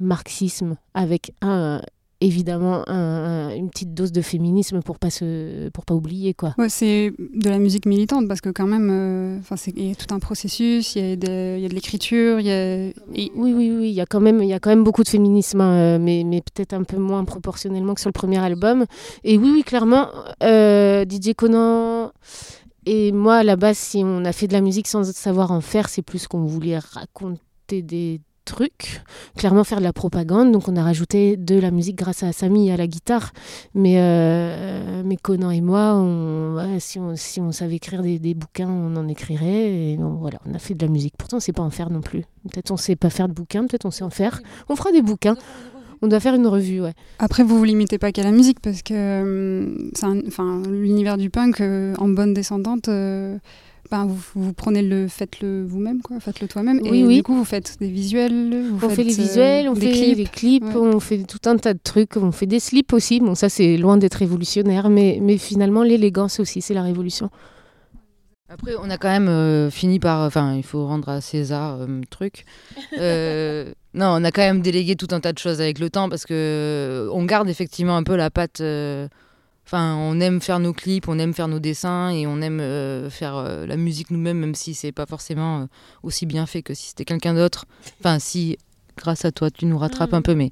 marxisme, 0.00 0.76
avec 0.94 1.32
un, 1.40 1.80
évidemment 2.20 2.82
un- 2.88 3.48
un- 3.50 3.54
une 3.54 3.70
petite 3.70 3.94
dose 3.94 4.10
de 4.12 4.20
féminisme 4.22 4.80
pour 4.82 4.98
pas 4.98 5.10
se, 5.10 5.68
pour 5.70 5.84
pas 5.84 5.94
oublier 5.94 6.34
quoi. 6.34 6.54
Ouais, 6.58 6.68
c'est 6.68 7.12
de 7.18 7.48
la 7.48 7.58
musique 7.58 7.86
militante 7.86 8.26
parce 8.26 8.40
que 8.40 8.48
quand 8.50 8.66
même, 8.66 8.88
euh, 8.90 9.38
enfin, 9.38 9.56
c'est- 9.56 9.72
il 9.76 9.88
y 9.88 9.92
a 9.92 9.94
tout 9.94 10.12
un 10.12 10.18
processus, 10.18 10.96
il 10.96 11.08
y 11.08 11.12
a 11.12 11.16
de, 11.16 11.56
il 11.56 11.62
y 11.62 11.64
a 11.64 11.68
de 11.68 11.74
l'écriture, 11.74 12.40
il 12.40 12.46
y 12.46 12.50
a... 12.50 12.86
et- 12.86 13.30
Oui, 13.36 13.52
oui, 13.54 13.70
oui, 13.70 13.88
il 13.90 13.94
y 13.94 14.00
a 14.00 14.06
quand 14.06 14.20
même, 14.20 14.42
il 14.42 14.48
y 14.48 14.52
a 14.52 14.58
quand 14.58 14.70
même 14.70 14.82
beaucoup 14.84 15.04
de 15.04 15.08
féminisme, 15.08 15.60
hein, 15.60 15.72
euh, 15.74 15.98
mais, 16.00 16.24
mais 16.26 16.40
peut-être 16.40 16.72
un 16.72 16.82
peu 16.82 16.96
moins 16.98 17.24
proportionnellement 17.24 17.94
que 17.94 18.00
sur 18.00 18.08
le 18.08 18.12
premier 18.12 18.38
album. 18.38 18.84
Et 19.22 19.38
oui, 19.38 19.50
oui, 19.54 19.62
clairement, 19.62 20.08
euh, 20.42 21.04
DJ 21.08 21.34
Conan 21.34 22.10
et 22.86 23.12
moi, 23.12 23.36
à 23.36 23.42
la 23.44 23.56
base, 23.56 23.76
si 23.78 24.02
on 24.04 24.24
a 24.24 24.32
fait 24.32 24.46
de 24.48 24.54
la 24.54 24.60
musique 24.62 24.88
sans 24.88 25.04
savoir 25.04 25.52
en 25.52 25.60
faire, 25.60 25.88
c'est 25.88 26.02
plus 26.02 26.26
qu'on 26.26 26.44
voulait 26.44 26.78
raconter 26.78 27.82
des 27.82 28.20
trucs, 28.48 29.02
clairement 29.36 29.64
faire 29.64 29.78
de 29.78 29.84
la 29.84 29.92
propagande. 29.92 30.52
Donc 30.52 30.68
on 30.68 30.76
a 30.76 30.82
rajouté 30.82 31.36
de 31.36 31.58
la 31.58 31.70
musique 31.70 31.96
grâce 31.96 32.22
à 32.22 32.32
Samy 32.32 32.70
à 32.70 32.76
la 32.76 32.86
guitare. 32.86 33.32
Mais, 33.74 33.96
euh, 33.98 35.02
mais 35.04 35.16
Conan 35.16 35.50
et 35.50 35.60
moi, 35.60 35.94
on, 35.94 36.56
si, 36.80 36.98
on, 36.98 37.14
si 37.14 37.40
on 37.40 37.52
savait 37.52 37.76
écrire 37.76 38.02
des, 38.02 38.34
bouquins, 38.34 38.68
on 38.68 38.96
en 38.96 39.06
écrirait. 39.08 39.92
Et 39.92 39.98
voilà, 39.98 40.38
on 40.46 40.54
a 40.54 40.58
fait 40.58 40.74
de 40.74 40.84
la 40.84 40.90
musique. 40.90 41.14
Pourtant, 41.16 41.36
on 41.36 41.40
sait 41.40 41.52
pas 41.52 41.62
en 41.62 41.70
faire 41.70 41.90
non 41.90 42.00
plus. 42.00 42.22
Peut-être 42.50 42.70
on 42.70 42.76
sait 42.76 42.96
pas 42.96 43.10
faire 43.10 43.28
de 43.28 43.34
bouquins, 43.34 43.66
peut-être 43.66 43.84
on 43.84 43.90
sait 43.90 44.04
en 44.04 44.10
faire. 44.10 44.40
On 44.68 44.76
fera 44.76 44.90
des 44.92 45.02
bouquins. 45.02 45.36
On 46.00 46.06
doit 46.06 46.20
faire 46.20 46.34
une 46.34 46.46
revue, 46.46 46.80
ouais. 46.80 46.94
Après, 47.18 47.42
vous 47.42 47.58
vous 47.58 47.64
limitez 47.64 47.98
pas 47.98 48.12
qu'à 48.12 48.22
la 48.22 48.30
musique 48.30 48.60
parce 48.60 48.82
que 48.82 49.90
un- 50.02 50.26
enfin, 50.28 50.62
l'univers 50.70 51.18
du 51.18 51.28
punk, 51.28 51.60
euh, 51.60 51.94
en 51.98 52.08
bonne 52.08 52.34
descendante, 52.34 52.88
euh, 52.88 53.36
ben, 53.90 54.06
vous, 54.06 54.20
vous 54.34 54.52
prenez 54.52 54.82
le, 54.82 55.08
faites-le 55.08 55.64
vous-même, 55.66 56.02
quoi, 56.02 56.20
faites-le 56.20 56.48
toi-même. 56.48 56.80
Oui, 56.82 57.00
et 57.00 57.04
oui. 57.04 57.16
du 57.16 57.22
coup, 57.22 57.34
vous 57.34 57.44
faites 57.44 57.76
des 57.80 57.88
visuels, 57.90 58.64
vous 58.70 58.76
On 58.76 58.88
faites 58.88 58.96
fait 58.96 59.04
les 59.04 59.18
euh, 59.18 59.22
visuels, 59.22 59.68
on 59.68 59.72
des 59.72 59.80
fait 59.80 59.92
clips. 59.92 60.16
les 60.18 60.24
clips, 60.24 60.64
Ouais. 60.64 60.76
on 60.76 61.00
fait 61.00 61.22
tout 61.24 61.48
un 61.48 61.56
tas 61.56 61.74
de 61.74 61.80
trucs, 61.82 62.16
on 62.16 62.32
fait 62.32 62.46
des 62.46 62.60
slips 62.60 62.92
aussi. 62.92 63.20
Bon, 63.20 63.34
ça 63.34 63.48
c'est 63.48 63.76
loin 63.76 63.96
d'être 63.96 64.14
révolutionnaire, 64.16 64.88
mais, 64.90 65.18
mais 65.22 65.38
finalement 65.38 65.82
l'élégance 65.82 66.40
aussi, 66.40 66.60
c'est 66.60 66.74
la 66.74 66.82
révolution. 66.82 67.30
Après, 68.50 68.72
on 68.82 68.88
a 68.88 68.96
quand 68.96 69.08
même 69.10 69.28
euh, 69.28 69.70
fini 69.70 69.98
par. 70.00 70.22
Enfin, 70.26 70.54
il 70.54 70.62
faut 70.62 70.86
rendre 70.86 71.10
à 71.10 71.20
César 71.20 71.78
euh, 71.80 72.00
truc. 72.10 72.44
Euh, 72.98 73.72
non, 73.94 74.06
on 74.18 74.24
a 74.24 74.30
quand 74.30 74.40
même 74.42 74.60
délégué 74.62 74.96
tout 74.96 75.08
un 75.10 75.20
tas 75.20 75.32
de 75.32 75.38
choses 75.38 75.60
avec 75.60 75.78
le 75.78 75.90
temps 75.90 76.08
parce 76.08 76.24
que 76.24 77.08
on 77.12 77.24
garde 77.24 77.48
effectivement 77.48 77.96
un 77.96 78.02
peu 78.02 78.16
la 78.16 78.30
patte. 78.30 78.62
Enfin, 79.68 79.96
on 79.96 80.18
aime 80.18 80.40
faire 80.40 80.60
nos 80.60 80.72
clips, 80.72 81.08
on 81.08 81.18
aime 81.18 81.34
faire 81.34 81.46
nos 81.46 81.58
dessins 81.58 82.08
et 82.08 82.26
on 82.26 82.40
aime 82.40 82.58
euh, 82.58 83.10
faire 83.10 83.36
euh, 83.36 83.66
la 83.66 83.76
musique 83.76 84.10
nous-mêmes, 84.10 84.38
même 84.38 84.54
si 84.54 84.72
c'est 84.72 84.92
pas 84.92 85.04
forcément 85.04 85.60
euh, 85.60 85.64
aussi 86.02 86.24
bien 86.24 86.46
fait 86.46 86.62
que 86.62 86.72
si 86.72 86.86
c'était 86.86 87.04
quelqu'un 87.04 87.34
d'autre. 87.34 87.66
Enfin, 88.00 88.18
si, 88.18 88.56
grâce 88.96 89.26
à 89.26 89.30
toi, 89.30 89.50
tu 89.50 89.66
nous 89.66 89.76
rattrapes 89.76 90.14
un 90.14 90.22
peu, 90.22 90.34
mais. 90.34 90.50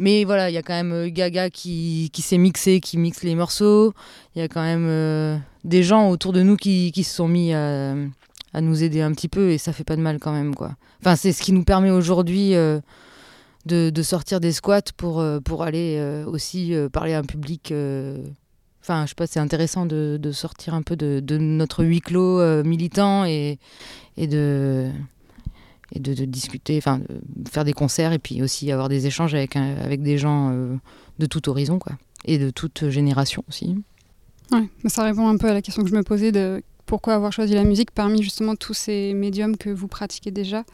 Mais 0.00 0.24
voilà, 0.24 0.50
il 0.50 0.54
y 0.54 0.56
a 0.56 0.62
quand 0.62 0.72
même 0.72 1.10
Gaga 1.10 1.50
qui, 1.50 2.10
qui 2.12 2.20
s'est 2.20 2.38
mixé, 2.38 2.80
qui 2.80 2.98
mixe 2.98 3.22
les 3.22 3.36
morceaux. 3.36 3.92
Il 4.34 4.40
y 4.40 4.42
a 4.42 4.48
quand 4.48 4.62
même 4.62 5.40
des 5.62 5.84
gens 5.84 6.10
autour 6.10 6.32
de 6.32 6.42
nous 6.42 6.56
qui, 6.56 6.90
qui 6.90 7.04
se 7.04 7.14
sont 7.14 7.28
mis 7.28 7.52
à, 7.52 7.94
à 8.52 8.60
nous 8.60 8.82
aider 8.82 9.02
un 9.02 9.12
petit 9.12 9.28
peu 9.28 9.50
et 9.50 9.58
ça 9.58 9.72
fait 9.72 9.84
pas 9.84 9.94
de 9.94 10.00
mal 10.00 10.18
quand 10.18 10.32
même 10.32 10.56
quoi. 10.56 10.72
Enfin 11.00 11.14
c'est 11.14 11.30
ce 11.30 11.42
qui 11.42 11.52
nous 11.52 11.62
permet 11.62 11.90
aujourd'hui 11.90 12.54
de, 13.66 14.02
sortir 14.02 14.40
des 14.40 14.52
squats 14.52 14.92
pour, 14.96 15.20
euh, 15.20 15.40
pour 15.40 15.62
aller 15.62 15.96
euh, 15.98 16.24
aussi 16.26 16.74
euh, 16.74 16.88
parler 16.88 17.14
à 17.14 17.18
un 17.18 17.24
public. 17.24 17.72
Enfin 18.80 19.04
je 19.04 19.10
sais 19.10 19.14
pas 19.14 19.28
c'est 19.28 19.40
intéressant 19.40 19.86
de, 19.86 20.18
sortir 20.32 20.74
un 20.74 20.82
peu 20.82 20.96
de, 20.96 21.38
notre 21.38 21.84
huis 21.84 22.00
clos 22.00 22.64
militant 22.64 23.24
et, 23.24 23.58
et 24.16 24.26
de 24.26 24.90
et 25.94 26.00
de, 26.00 26.24
discuter, 26.24 26.78
enfin 26.78 27.00
faire 27.50 27.64
des 27.64 27.74
concerts 27.74 28.12
et 28.12 28.18
puis 28.18 28.42
aussi 28.42 28.72
avoir 28.72 28.88
des 28.88 29.06
échanges 29.06 29.34
avec, 29.34 29.56
avec 29.56 30.02
des 30.02 30.16
gens 30.16 30.50
de 31.18 31.26
tout 31.26 31.48
horizon 31.48 31.78
quoi 31.78 31.92
et 32.24 32.38
de 32.38 32.50
toute 32.50 32.88
génération 32.88 33.44
aussi. 33.48 33.76
Ouais, 34.50 34.68
ça 34.86 35.04
répond 35.04 35.28
un 35.28 35.36
peu 35.36 35.48
à 35.48 35.52
la 35.52 35.62
question 35.62 35.82
que 35.82 35.90
je 35.90 35.94
me 35.94 36.02
posais 36.02 36.32
de 36.32 36.62
pourquoi 36.86 37.14
avoir 37.14 37.32
choisi 37.32 37.54
la 37.54 37.64
musique 37.64 37.90
parmi 37.90 38.22
justement 38.22 38.56
tous 38.56 38.74
ces 38.74 39.14
médiums 39.14 39.56
que 39.56 39.70
vous 39.70 39.88
pratiquez 39.88 40.30
déjà. 40.30 40.64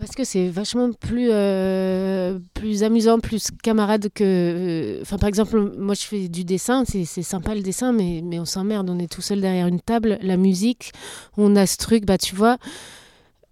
Parce 0.00 0.12
que 0.12 0.24
c'est 0.24 0.48
vachement 0.48 0.90
plus, 0.92 1.28
euh, 1.30 2.38
plus 2.54 2.84
amusant, 2.84 3.18
plus 3.20 3.48
camarade 3.62 4.08
que. 4.14 4.24
euh, 4.24 4.98
Enfin, 5.02 5.18
par 5.18 5.28
exemple, 5.28 5.74
moi 5.78 5.94
je 5.94 6.06
fais 6.06 6.28
du 6.28 6.42
dessin, 6.42 6.84
c'est 6.86 7.04
sympa 7.22 7.54
le 7.54 7.60
dessin, 7.60 7.92
mais, 7.92 8.22
mais 8.24 8.38
on 8.40 8.46
s'emmerde, 8.46 8.88
on 8.88 8.98
est 8.98 9.12
tout 9.12 9.20
seul 9.20 9.42
derrière 9.42 9.66
une 9.66 9.80
table. 9.80 10.18
La 10.22 10.38
musique, 10.38 10.92
on 11.36 11.54
a 11.54 11.66
ce 11.66 11.76
truc, 11.76 12.06
bah 12.06 12.16
tu 12.16 12.34
vois. 12.34 12.56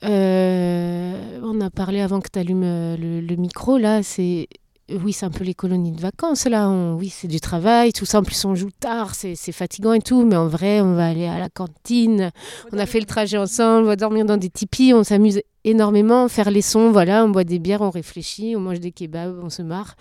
euh, 0.04 1.40
on 1.42 1.60
a 1.60 1.70
parlé 1.70 2.00
avant 2.00 2.20
que 2.20 2.28
tu 2.32 2.38
allumes 2.38 2.96
le 2.98 3.36
micro, 3.36 3.76
là, 3.78 4.02
c'est. 4.02 4.48
Oui, 4.90 5.12
c'est 5.12 5.26
un 5.26 5.30
peu 5.30 5.44
les 5.44 5.52
colonies 5.52 5.92
de 5.92 6.00
vacances, 6.00 6.46
là. 6.46 6.68
On- 6.70 6.94
oui, 6.96 7.10
c'est 7.10 7.28
du 7.28 7.40
travail, 7.40 7.92
tout 7.92 8.06
ça. 8.06 8.20
En 8.20 8.22
plus, 8.22 8.42
on 8.46 8.54
joue 8.54 8.70
tard, 8.70 9.14
c'est 9.14 9.36
fatigant 9.52 9.92
et 9.92 10.00
tout. 10.00 10.24
Mais 10.24 10.36
en 10.36 10.48
vrai, 10.48 10.80
on 10.80 10.94
va 10.94 11.08
aller 11.08 11.26
à 11.26 11.38
la 11.38 11.50
cantine. 11.50 12.30
On 12.72 12.78
a 12.78 12.86
fait 12.86 12.98
le 13.00 13.04
trajet 13.06 13.36
ensemble, 13.36 13.84
on 13.84 13.88
va 13.88 13.96
dormir 13.96 14.24
dans 14.24 14.38
des 14.38 14.48
tipis, 14.48 14.94
on 14.94 15.04
s'amuse 15.04 15.42
énormément, 15.64 16.28
faire 16.28 16.50
les 16.50 16.62
sons, 16.62 16.90
voilà, 16.90 17.24
on 17.24 17.28
boit 17.28 17.44
des 17.44 17.58
bières, 17.58 17.82
on 17.82 17.90
réfléchit, 17.90 18.54
on 18.56 18.60
mange 18.60 18.80
des 18.80 18.92
kebabs, 18.92 19.38
on 19.42 19.50
se 19.50 19.60
marre. 19.60 19.94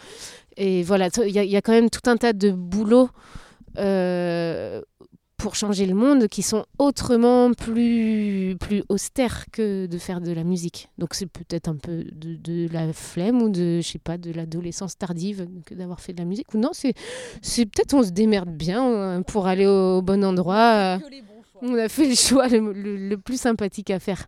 Et 0.56 0.84
voilà, 0.84 1.10
il 1.26 1.32
y, 1.32 1.40
a- 1.40 1.44
il 1.44 1.52
y 1.52 1.58
a 1.58 1.62
quand 1.62 1.74
même 1.74 1.90
tout 1.90 2.10
un 2.10 2.16
tas 2.16 2.32
de 2.34 2.52
boulots 2.52 3.10
euh, 3.78 4.82
pour 5.38 5.54
changer 5.56 5.86
le 5.86 5.94
monde 5.94 6.28
qui 6.28 6.42
sont 6.42 6.66
autrement 6.80 7.54
plus, 7.54 8.56
plus 8.60 8.84
austères 8.90 9.46
que 9.52 9.86
de 9.86 9.98
faire 10.00 10.20
de 10.20 10.32
la 10.32 10.44
musique. 10.44 10.90
Donc 10.98 11.14
c'est 11.14 11.28
peut-être 11.28 11.68
un 11.68 11.76
peu 11.76 12.04
de, 12.12 12.36
de 12.36 12.68
la 12.74 12.92
flemme 12.92 13.42
ou 13.44 13.50
de, 13.50 13.80
je 13.82 13.88
sais 13.88 14.00
pas, 14.00 14.18
de 14.18 14.32
l'adolescence 14.32 14.98
tardive 14.98 15.48
que 15.66 15.76
d'avoir 15.76 16.00
fait 16.02 16.14
de 16.14 16.18
la 16.20 16.26
musique. 16.26 16.54
Ou 16.56 16.58
non, 16.58 16.72
c'est 16.74 16.94
c'est 17.44 17.66
peut-être 17.68 17.94
on 17.94 18.02
se 18.04 18.10
démerde 18.10 18.50
bien 18.50 18.84
euh, 18.90 19.22
pour 19.22 19.46
aller 19.48 19.68
au 19.68 20.02
bon 20.02 20.24
endroit. 20.26 20.98
on 21.62 21.76
a 21.76 21.88
fait 21.88 22.08
le 22.10 22.16
choix 22.16 22.48
le, 22.48 22.74
le- 22.74 22.98
le 23.10 23.18
plus 23.18 23.40
sympathique 23.40 23.92
à 23.92 24.00
faire. 24.00 24.26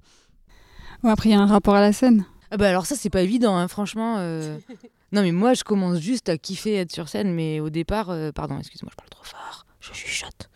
Ouais, 1.04 1.10
après, 1.12 1.30
il 1.30 1.32
y 1.32 1.36
a 1.36 1.40
un 1.42 1.48
rapport 1.48 1.76
à 1.76 1.82
la 1.82 1.92
scène. 1.94 2.26
Ah 2.52 2.58
bah 2.58 2.68
alors 2.68 2.86
ça 2.88 2.96
c'est 2.96 3.12
pas 3.12 3.22
évident 3.22 3.56
hein, 3.58 3.68
franchement. 3.68 4.18
euh. 4.20 4.58
Non 5.12 5.24
mais 5.24 5.32
moi 5.32 5.56
je 5.56 5.64
commence 5.64 5.98
juste 6.00 6.30
à 6.30 6.38
kiffer 6.38 6.76
être 6.76 6.92
sur 6.92 7.10
scène 7.10 7.34
mais 7.34 7.60
au 7.60 7.72
départ, 7.72 8.12
euh, 8.12 8.32
pardon 8.32 8.60
excuse-moi 8.60 8.92
je 8.92 8.96
parle 8.96 9.10
trop 9.10 9.24
fort, 9.24 9.66
je 9.80 9.92
chuchote. 9.94 10.50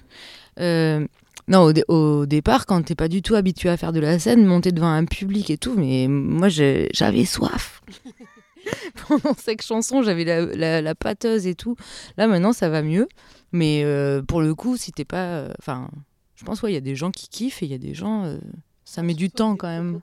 Euh, 0.60 1.06
non 1.48 1.60
au, 1.64 1.74
dé- 1.74 1.84
au 1.88 2.26
départ 2.26 2.66
quand 2.66 2.82
t'es 2.84 2.96
pas 2.96 3.08
du 3.10 3.22
tout 3.22 3.36
habitué 3.36 3.70
à 3.70 3.78
faire 3.78 3.92
de 3.92 4.00
la 4.00 4.18
scène, 4.20 4.46
monter 4.46 4.72
devant 4.72 4.92
un 4.92 5.06
public 5.06 5.50
et 5.50 5.58
tout, 5.58 5.74
mais 5.76 6.08
moi 6.08 6.48
j'avais 6.50 7.26
soif. 7.26 7.82
Pendant 9.08 9.34
cette 9.38 9.62
chanson 9.62 10.02
j'avais 10.04 10.24
la, 10.24 10.46
la, 10.46 10.82
la 10.82 10.96
pâteuse 10.96 11.48
et 11.48 11.56
tout. 11.56 11.76
Là 12.18 12.28
maintenant 12.28 12.54
ça 12.54 12.70
va 12.70 12.82
mieux, 12.82 13.08
mais 13.52 13.82
euh, 13.84 14.22
pour 14.22 14.42
le 14.42 14.56
coup 14.56 14.78
si 14.78 14.92
t'es 14.92 15.06
pas... 15.06 15.26
euh, 15.40 15.54
Enfin 15.60 15.90
je 16.36 16.46
pense 16.46 16.62
ouais 16.62 16.72
il 16.72 16.76
y 16.76 16.78
a 16.78 16.82
des 16.82 16.96
gens 16.96 17.12
qui 17.12 17.28
kiffent 17.28 17.62
et 17.62 17.66
il 17.66 17.72
y 17.72 17.76
a 17.76 17.80
des 17.80 17.94
gens... 17.94 18.24
euh, 18.26 18.38
ça 18.86 19.02
met 19.04 19.14
du 19.14 19.30
temps 19.30 19.56
quand 19.58 19.68
même. 19.68 20.00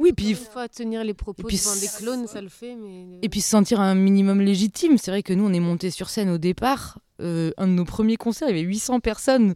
Oui, 0.00 0.12
puis 0.12 0.30
Une 0.30 0.36
fois 0.36 0.68
tenir 0.68 1.04
les 1.04 1.14
propos 1.14 1.42
Et 1.42 1.44
puis 1.46 1.56
devant 1.56 1.76
des 1.76 1.88
clones, 1.98 2.26
ça 2.26 2.40
le 2.40 2.48
fait, 2.48 2.74
mais 2.74 3.18
Et 3.22 3.28
puis 3.28 3.40
se 3.40 3.48
sentir 3.50 3.80
un 3.80 3.94
minimum 3.94 4.40
légitime. 4.40 4.98
C'est 4.98 5.10
vrai 5.10 5.22
que 5.22 5.32
nous, 5.32 5.44
on 5.44 5.52
est 5.52 5.60
monté 5.60 5.90
sur 5.90 6.10
scène 6.10 6.30
au 6.30 6.38
départ. 6.38 6.98
Euh, 7.20 7.52
un 7.58 7.68
de 7.68 7.72
nos 7.72 7.84
premiers 7.84 8.16
concerts, 8.16 8.48
il 8.48 8.56
y 8.56 8.58
avait 8.58 8.66
800 8.68 8.98
personnes. 8.98 9.54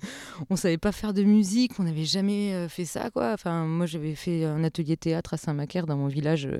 On 0.48 0.54
savait 0.54 0.78
pas 0.78 0.92
faire 0.92 1.12
de 1.12 1.24
musique, 1.24 1.72
on 1.80 1.82
n'avait 1.82 2.04
jamais 2.04 2.54
euh, 2.54 2.68
fait 2.68 2.84
ça, 2.84 3.10
quoi. 3.10 3.32
Enfin, 3.32 3.64
moi, 3.64 3.86
j'avais 3.86 4.14
fait 4.14 4.44
un 4.44 4.62
atelier 4.62 4.96
théâtre 4.96 5.34
à 5.34 5.36
Saint-Macaire, 5.38 5.86
dans 5.86 5.96
mon 5.96 6.06
village, 6.06 6.46
euh, 6.46 6.58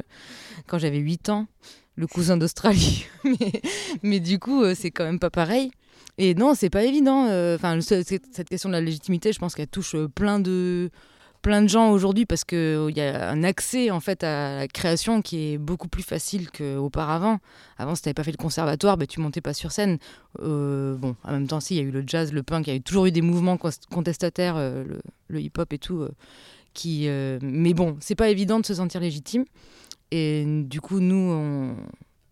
quand 0.66 0.78
j'avais 0.78 0.98
8 0.98 1.28
ans, 1.28 1.46
le 1.94 2.08
cousin 2.08 2.36
d'Australie. 2.36 3.06
mais, 3.24 3.62
mais 4.02 4.18
du 4.18 4.40
coup, 4.40 4.62
euh, 4.64 4.74
c'est 4.76 4.90
quand 4.90 5.04
même 5.04 5.20
pas 5.20 5.30
pareil. 5.30 5.70
Et 6.18 6.34
non, 6.34 6.54
c'est 6.56 6.70
pas 6.70 6.82
évident. 6.82 7.26
euh, 7.28 7.54
Enfin, 7.54 7.80
cette 7.80 8.48
question 8.48 8.68
de 8.68 8.74
la 8.74 8.80
légitimité, 8.80 9.32
je 9.32 9.38
pense 9.38 9.54
qu'elle 9.54 9.68
touche 9.68 9.94
euh, 9.94 10.08
plein 10.08 10.40
de 10.40 10.90
plein 11.42 11.62
de 11.62 11.68
gens 11.68 11.90
aujourd'hui 11.90 12.26
parce 12.26 12.44
qu'il 12.44 12.92
y 12.96 13.00
a 13.00 13.30
un 13.30 13.42
accès 13.42 13.90
en 13.90 14.00
fait 14.00 14.24
à 14.24 14.56
la 14.56 14.68
création 14.68 15.22
qui 15.22 15.52
est 15.52 15.58
beaucoup 15.58 15.88
plus 15.88 16.02
facile 16.02 16.50
qu'auparavant. 16.50 17.38
Avant, 17.78 17.94
si 17.94 18.02
t'avais 18.02 18.14
pas 18.14 18.24
fait 18.24 18.32
le 18.32 18.36
conservatoire, 18.36 18.96
bah, 18.96 19.06
tu 19.06 19.20
montais 19.20 19.40
pas 19.40 19.54
sur 19.54 19.72
scène. 19.72 19.98
Euh, 20.40 20.96
bon, 20.96 21.16
en 21.24 21.32
même 21.32 21.46
temps, 21.46 21.60
si, 21.60 21.74
il 21.74 21.78
y 21.78 21.80
a 21.80 21.84
eu 21.84 21.90
le 21.90 22.04
jazz, 22.06 22.32
le 22.32 22.42
punk, 22.42 22.66
il 22.66 22.74
y 22.74 22.76
a 22.76 22.80
toujours 22.80 23.06
eu 23.06 23.12
des 23.12 23.22
mouvements 23.22 23.56
contestataires, 23.90 24.56
euh, 24.56 24.84
le, 25.28 25.40
hip-hop 25.40 25.72
et 25.72 25.78
tout. 25.78 26.00
euh, 26.02 26.10
euh, 26.86 27.38
mais 27.42 27.74
bon, 27.74 27.96
c'est 28.00 28.14
pas 28.14 28.28
évident 28.28 28.60
de 28.60 28.66
se 28.66 28.74
sentir 28.74 29.00
légitime. 29.00 29.44
Et 30.10 30.44
du 30.46 30.80
coup, 30.80 31.00
nous, 31.00 31.74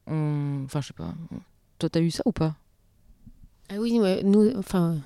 on. 0.07 0.62
Enfin, 0.64 0.81
je 0.81 0.88
sais 0.88 0.92
pas. 0.92 1.14
on- 1.33 1.40
Toi, 1.79 1.88
t'as 1.90 2.01
eu 2.01 2.11
ça 2.11 2.23
ou 2.27 2.33
pas? 2.33 2.55
Ah 3.69 3.75
oui, 3.81 3.99
nous, 4.25 4.57
enfin, 4.57 4.97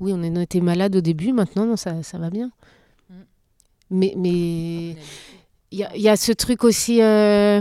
oui, 0.00 0.12
on 0.14 0.22
a 0.22 0.42
été 0.42 0.60
malade 0.60 0.94
au 0.96 1.00
début, 1.00 1.32
maintenant, 1.32 1.66
non, 1.66 1.76
ça 1.76 1.92
va 2.14 2.30
bien. 2.30 2.50
Mais 3.90 4.14
mais 4.16 4.96
il 5.70 5.78
y, 5.78 5.84
a- 5.84 5.96
y 5.96 6.08
a 6.08 6.16
ce 6.16 6.32
truc 6.32 6.64
aussi 6.64 7.02
euh, 7.02 7.60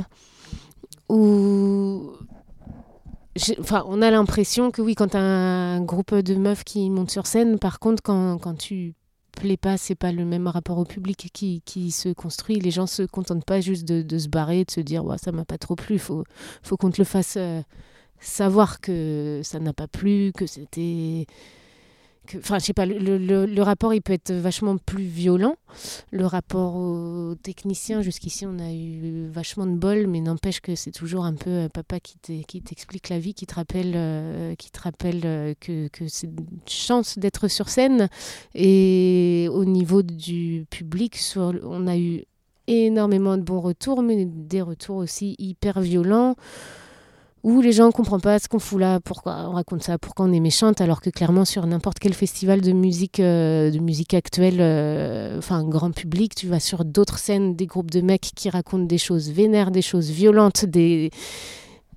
où. 1.09 2.11
Enfin, 3.59 3.83
on 3.87 4.01
a 4.01 4.11
l'impression 4.11 4.71
que 4.71 4.81
oui, 4.81 4.95
quand 4.95 5.09
t'as 5.09 5.19
un 5.19 5.81
groupe 5.81 6.15
de 6.15 6.35
meufs 6.35 6.63
qui 6.63 6.89
montent 6.89 7.11
sur 7.11 7.27
scène, 7.27 7.59
par 7.59 7.79
contre, 7.79 8.01
quand, 8.01 8.37
quand 8.37 8.55
tu 8.55 8.93
plais 9.33 9.57
pas, 9.57 9.75
c'est 9.77 9.95
pas 9.95 10.13
le 10.13 10.23
même 10.23 10.47
rapport 10.47 10.77
au 10.77 10.85
public 10.85 11.29
qui, 11.33 11.61
qui 11.65 11.91
se 11.91 12.07
construit. 12.13 12.61
Les 12.61 12.71
gens 12.71 12.87
se 12.87 13.03
contentent 13.03 13.43
pas 13.43 13.59
juste 13.59 13.85
de, 13.85 14.01
de 14.01 14.17
se 14.17 14.29
barrer, 14.29 14.63
de 14.63 14.71
se 14.71 14.79
dire 14.79 15.03
ouais, 15.03 15.17
ça 15.17 15.33
m'a 15.33 15.43
pas 15.43 15.57
trop 15.57 15.75
plu. 15.75 15.99
Faut, 15.99 16.23
faut 16.63 16.77
qu'on 16.77 16.91
te 16.91 17.01
le 17.01 17.03
fasse 17.05 17.33
euh, 17.35 17.61
savoir 18.21 18.79
que 18.79 19.41
ça 19.43 19.59
n'a 19.59 19.73
pas 19.73 19.87
plu, 19.89 20.31
que 20.35 20.45
c'était. 20.47 21.27
Enfin, 22.37 22.59
je 22.59 22.65
sais 22.65 22.73
pas, 22.73 22.85
le, 22.85 23.61
rapport 23.61 23.93
il 23.93 24.01
peut 24.01 24.13
être 24.13 24.31
vachement 24.33 24.77
plus 24.77 25.03
violent. 25.03 25.55
Le 26.11 26.25
rapport 26.25 26.75
aux 26.75 27.35
techniciens, 27.35 28.01
jusqu'ici 28.01 28.45
on 28.45 28.59
a 28.59 28.71
eu 28.71 29.27
vachement 29.29 29.65
de 29.65 29.75
bol, 29.75 30.07
mais 30.07 30.21
n'empêche 30.21 30.61
que 30.61 30.75
c'est 30.75 30.91
toujours 30.91 31.25
un 31.25 31.33
peu 31.33 31.49
euh, 31.49 31.69
papa 31.69 31.99
qui 31.99 32.17
t'e- 32.17 32.43
qui 32.47 32.61
t'explique 32.61 33.09
la 33.09 33.19
vie, 33.19 33.33
qui 33.33 33.45
te 33.45 33.55
rappelle, 33.55 33.93
euh, 33.95 34.55
qui 34.55 34.71
te 34.71 34.79
rappelle 34.81 35.21
euh, 35.25 35.53
que, 35.59 35.89
c'est 36.07 36.27
une 36.27 36.45
chance 36.67 37.17
d'être 37.19 37.47
sur 37.47 37.69
scène. 37.69 38.07
Et 38.53 39.47
au 39.51 39.65
niveau 39.65 40.01
du 40.01 40.65
public, 40.69 41.17
on 41.35 41.87
a 41.87 41.97
eu 41.97 42.23
énormément 42.67 43.37
de 43.37 43.43
bons 43.43 43.61
retours, 43.61 44.01
mais 44.01 44.25
des 44.25 44.61
retours 44.61 44.95
aussi 44.97 45.35
hyper 45.37 45.81
violents 45.81 46.35
où 47.45 47.61
les 47.61 47.73
gens 47.73 47.85
ne 47.85 47.91
comprennent 47.91 48.21
pas 48.21 48.39
ce 48.39 48.47
qu'on 48.47 48.57
fout 48.57 48.79
là, 48.79 48.99
pourquoi 48.99 49.47
on 49.47 49.51
raconte 49.51 49.83
ça, 49.83 49.99
pourquoi 49.99 50.25
on 50.25 50.33
est 50.33 50.39
méchante, 50.39 50.81
alors 50.81 50.99
que 50.99 51.11
clairement 51.11 51.45
sur 51.45 51.67
n'importe 51.67 51.99
quel 51.99 52.15
festival 52.15 52.59
de 52.59 52.71
musique, 52.71 53.19
euh, 53.19 53.69
de 53.69 53.77
musique 53.77 54.15
actuelle, 54.15 54.57
euh, 54.59 55.37
enfin 55.37 55.63
grand 55.63 55.91
public, 55.91 56.33
tu 56.33 56.47
vas 56.47 56.59
sur 56.59 56.83
d'autres 56.83 57.19
scènes, 57.19 57.55
des 57.55 57.67
groupes 57.67 57.91
de 57.91 58.01
mecs 58.01 58.31
qui 58.35 58.49
racontent 58.49 58.85
des 58.85 58.97
choses 58.97 59.29
vénères, 59.29 59.69
des 59.69 59.83
choses 59.83 60.09
violentes, 60.09 60.65
des, 60.65 61.11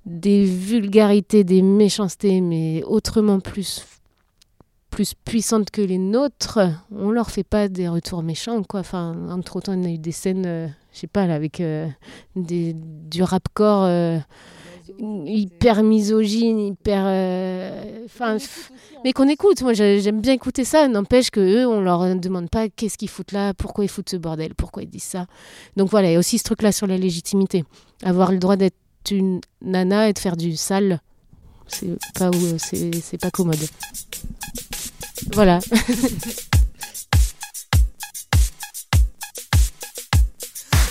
des 0.05 0.45
vulgarités, 0.45 1.43
des 1.43 1.63
méchancetés, 1.63 2.41
mais 2.41 2.83
autrement 2.83 3.39
plus 3.39 3.83
plus 4.91 5.15
puissantes 5.15 5.71
que 5.71 5.81
les 5.81 5.97
nôtres, 5.97 6.59
on 6.91 7.09
leur 7.09 7.31
fait 7.31 7.43
pas 7.43 7.69
des 7.69 7.87
retours 7.87 8.21
méchants 8.21 8.61
quoi. 8.61 8.81
Enfin, 8.81 9.15
entre 9.31 9.55
autant, 9.55 9.73
on 9.75 9.83
a 9.83 9.89
eu 9.89 9.97
des 9.97 10.11
scènes, 10.11 10.45
euh, 10.45 10.67
je 10.93 10.99
sais 10.99 11.07
pas 11.07 11.23
avec 11.23 11.59
euh, 11.59 11.87
des, 12.35 12.75
du 12.75 13.23
rapcore 13.23 13.87
hyper 15.25 15.83
misogyne, 15.83 16.59
hyper. 16.59 17.03
euh, 17.05 18.05
mais 19.03 19.13
qu'on 19.13 19.27
écoute. 19.29 19.61
Moi, 19.61 19.73
j'ai- 19.73 20.01
j'aime 20.01 20.21
bien 20.21 20.33
écouter 20.33 20.63
ça. 20.65 20.87
N'empêche 20.87 21.29
que 21.31 21.39
eux, 21.39 21.67
on 21.67 21.81
leur 21.81 22.15
demande 22.15 22.49
pas 22.49 22.69
qu'est-ce 22.69 22.97
qu'ils 22.97 23.09
foutent 23.09 23.31
là, 23.31 23.53
pourquoi 23.53 23.83
ils 23.85 23.89
foutent 23.89 24.09
ce 24.09 24.17
bordel, 24.17 24.55
pourquoi 24.55 24.83
ils 24.83 24.89
disent 24.89 25.03
ça. 25.03 25.25
Donc 25.77 25.89
voilà, 25.89 26.09
il 26.09 26.13
y 26.13 26.15
a 26.15 26.19
aussi 26.19 26.37
ce 26.37 26.43
truc-là 26.43 26.71
sur 26.71 26.87
la 26.87 26.97
légitimité. 26.97 27.63
Avoir 28.03 28.31
le 28.31 28.39
droit 28.39 28.55
d'être 28.55 28.75
une 29.11 29.41
nana 29.61 30.09
et 30.09 30.13
de 30.13 30.19
faire 30.19 30.37
du 30.37 30.55
sale, 30.55 30.99
c'est 31.67 31.97
pas 32.17 32.31
c'est 32.57 32.91
c'est 33.01 33.17
pas 33.17 33.31
commode. 33.31 33.57
Voilà. 35.33 35.59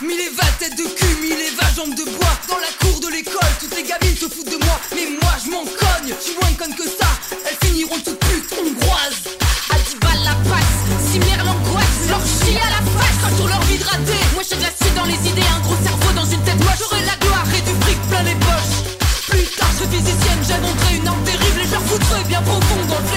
Mille 0.01 0.21
et 0.21 0.31
va 0.31 0.47
tête 0.61 0.77
de 0.77 0.87
cul, 0.95 1.17
mille 1.21 1.33
et 1.33 1.51
va 1.59 1.67
jambes 1.75 1.95
de 1.95 2.05
bois. 2.05 2.35
Dans 2.47 2.59
la 2.63 2.71
cour 2.79 3.01
de 3.01 3.09
l'école, 3.09 3.51
toutes 3.59 3.75
les 3.75 3.83
gamines 3.83 4.17
se 4.17 4.29
foutent 4.31 4.47
de 4.47 4.63
moi. 4.65 4.79
Mais 4.95 5.11
moi 5.11 5.35
je 5.43 5.51
m'en 5.51 5.65
cogne, 5.65 6.15
je 6.15 6.23
suis 6.23 6.39
moins 6.39 6.55
conne 6.55 6.75
que 6.77 6.87
ça. 6.87 7.11
Elles 7.43 7.59
finiront 7.67 7.99
toutes 7.99 8.21
putes 8.21 8.47
hongroises 8.55 9.27
À 9.71 9.75
10 9.75 9.97
balles 9.99 10.23
la 10.23 10.39
passe, 10.47 10.79
si 11.03 11.19
mère 11.19 11.43
l'angoisse. 11.43 12.07
Leur 12.07 12.23
chier 12.23 12.63
à 12.63 12.79
la 12.79 12.83
face, 12.95 13.19
quand 13.23 13.35
sur 13.37 13.49
leur 13.49 13.63
vie 13.67 13.79
de 13.79 13.85
rater 13.85 14.23
Moi 14.35 14.43
j'ai 14.47 14.59
l'acide 14.63 14.95
dans 14.95 15.09
les 15.11 15.19
idées, 15.19 15.51
un 15.51 15.61
gros 15.67 15.79
cerveau 15.83 16.13
dans 16.15 16.31
une 16.31 16.43
tête. 16.47 16.63
Moche 16.63 16.79
J'aurai 16.79 17.03
la 17.03 17.17
gloire 17.19 17.49
et 17.51 17.63
du 17.67 17.75
fric 17.83 17.99
plein 18.07 18.23
les 18.23 18.39
poches. 18.39 18.79
Plus 19.27 19.51
tard 19.59 19.67
je 19.75 19.83
serai 19.83 19.99
physicienne, 19.99 20.43
j'inventerai 20.47 20.95
une 20.95 21.09
arme 21.11 21.25
terrible 21.27 21.59
Et 21.59 21.67
je 21.67 21.75
leur 21.75 21.83
foutrai 21.83 22.23
bien 22.31 22.43
profond 22.47 22.87
dans 22.87 23.03
le 23.03 23.09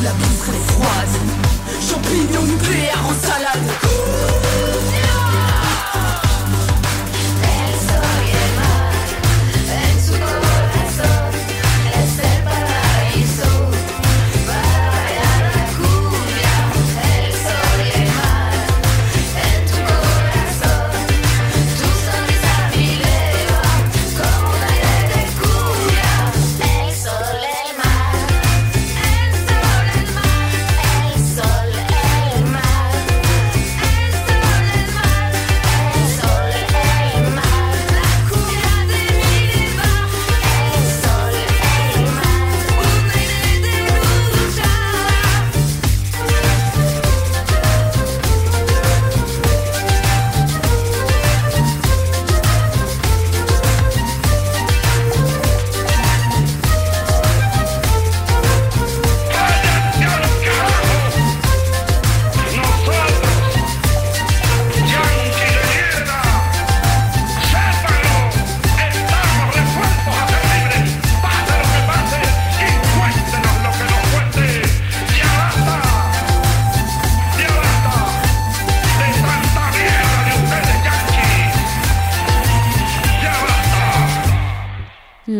vous 0.00 0.04
la 0.04 0.12
boufferez 0.12 0.58
froide. 0.68 1.08
Champignons 1.80 2.46
nucléaires 2.46 3.04
en 3.06 3.14
salade 3.26 4.19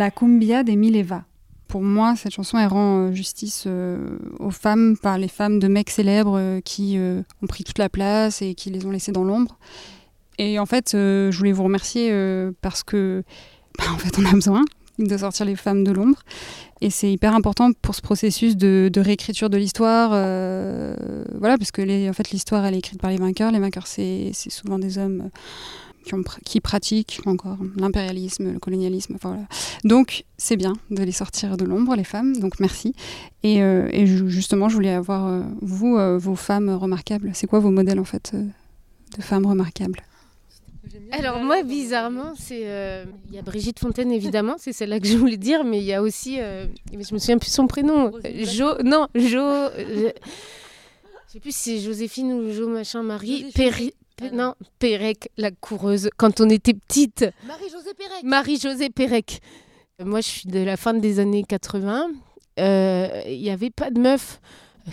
La 0.00 0.10
cumbia 0.10 0.62
des 0.62 0.76
Mileva. 0.76 1.24
Pour 1.68 1.82
moi, 1.82 2.16
cette 2.16 2.32
chanson, 2.32 2.56
elle 2.56 2.68
rend 2.68 3.08
euh, 3.08 3.12
justice 3.12 3.64
euh, 3.66 4.16
aux 4.38 4.50
femmes 4.50 4.96
par 4.96 5.18
les 5.18 5.28
femmes 5.28 5.58
de 5.58 5.68
mecs 5.68 5.90
célèbres 5.90 6.38
euh, 6.38 6.60
qui 6.62 6.98
ont 6.98 7.46
pris 7.46 7.64
toute 7.64 7.76
la 7.76 7.90
place 7.90 8.40
et 8.40 8.54
qui 8.54 8.70
les 8.70 8.86
ont 8.86 8.90
laissées 8.90 9.12
dans 9.12 9.24
l'ombre. 9.24 9.58
Et 10.38 10.58
en 10.58 10.64
fait, 10.64 10.92
je 10.92 11.36
voulais 11.36 11.52
vous 11.52 11.64
remercier 11.64 12.10
parce 12.62 12.82
que, 12.82 13.22
bah, 13.78 13.92
en 13.92 13.98
fait, 13.98 14.18
on 14.18 14.24
a 14.24 14.32
besoin 14.32 14.64
de 14.98 15.16
sortir 15.18 15.44
les 15.44 15.54
femmes 15.54 15.84
de 15.84 15.92
l'ombre. 15.92 16.20
Et 16.80 16.88
c'est 16.88 17.12
hyper 17.12 17.34
important 17.34 17.72
pour 17.82 17.94
ce 17.94 18.00
processus 18.00 18.56
de, 18.56 18.90
réécriture 18.96 19.50
de 19.50 19.58
l'histoire. 19.58 20.12
voilà, 20.12 21.58
parce 21.58 21.72
que 21.72 22.08
en 22.08 22.12
fait, 22.14 22.30
l'histoire, 22.30 22.64
elle 22.64 22.72
est 22.72 22.78
écrite 22.78 23.02
par 23.02 23.10
les 23.10 23.18
vainqueurs. 23.18 23.52
Les 23.52 23.60
vainqueurs, 23.60 23.86
c'est 23.86 24.32
souvent 24.32 24.78
des 24.78 24.96
hommes 24.96 25.28
qui, 26.04 26.14
ont, 26.14 26.20
pr- 26.20 26.40
qui 26.44 26.60
pratiquent 26.60 27.20
encore 27.26 27.58
l'impérialisme, 27.76 28.52
le 28.52 28.58
colonialisme. 28.58 29.14
Enfin, 29.16 29.30
voilà. 29.30 29.46
Donc, 29.84 30.24
c'est 30.38 30.56
bien 30.56 30.74
de 30.90 31.02
les 31.02 31.12
sortir 31.12 31.56
de 31.56 31.64
l'ombre, 31.64 31.94
les 31.96 32.04
femmes. 32.04 32.36
Donc, 32.38 32.60
merci. 32.60 32.94
Et, 33.42 33.62
euh, 33.62 33.88
et 33.92 34.06
justement, 34.06 34.68
je 34.68 34.74
voulais 34.74 34.92
avoir, 34.94 35.26
euh, 35.26 35.42
vous, 35.60 35.96
euh, 35.96 36.18
vos 36.18 36.36
femmes 36.36 36.70
remarquables. 36.70 37.30
C'est 37.34 37.46
quoi 37.46 37.58
vos 37.58 37.70
modèles, 37.70 38.00
en 38.00 38.04
fait, 38.04 38.32
de 38.34 39.22
femmes 39.22 39.46
remarquables? 39.46 40.00
Alors 41.12 41.40
moi, 41.42 41.62
bizarrement, 41.62 42.34
c'est 42.38 42.62
euh, 42.64 43.04
il 43.28 43.34
y 43.34 43.38
a 43.38 43.42
Brigitte 43.42 43.78
Fontaine 43.78 44.10
évidemment, 44.10 44.56
c'est 44.58 44.72
celle-là 44.72 44.98
que 44.98 45.06
je 45.06 45.16
voulais 45.16 45.36
dire, 45.36 45.62
mais 45.64 45.78
il 45.78 45.84
y 45.84 45.92
a 45.92 46.02
aussi, 46.02 46.36
euh, 46.40 46.66
mais 46.96 47.04
je 47.04 47.14
me 47.14 47.18
souviens 47.18 47.38
plus 47.38 47.50
son 47.50 47.66
prénom, 47.66 48.12
Jo, 48.42 48.80
non, 48.84 49.06
Jo, 49.14 49.38
euh, 49.40 50.10
je 51.28 51.32
sais 51.32 51.40
plus 51.40 51.54
si 51.54 51.78
c'est 51.78 51.80
Joséphine 51.80 52.32
ou 52.32 52.52
Jo 52.52 52.68
machin 52.68 53.02
Marie, 53.02 53.46
Péri- 53.54 53.94
Non, 54.32 54.54
Pérec, 54.78 55.30
la 55.36 55.50
coureuse, 55.50 56.10
quand 56.16 56.40
on 56.40 56.48
était 56.50 56.74
petite. 56.74 57.26
Marie-Josée 57.46 57.94
Pérec. 57.94 58.22
Marie-Josée 58.24 58.90
Pérec. 58.90 59.40
Moi, 60.04 60.20
je 60.20 60.26
suis 60.26 60.48
de 60.48 60.60
la 60.60 60.76
fin 60.76 60.94
des 60.94 61.18
années 61.18 61.44
80. 61.44 62.08
Euh, 62.58 63.22
Il 63.26 63.40
n'y 63.40 63.50
avait 63.50 63.70
pas 63.70 63.90
de 63.90 64.00
meufs 64.00 64.40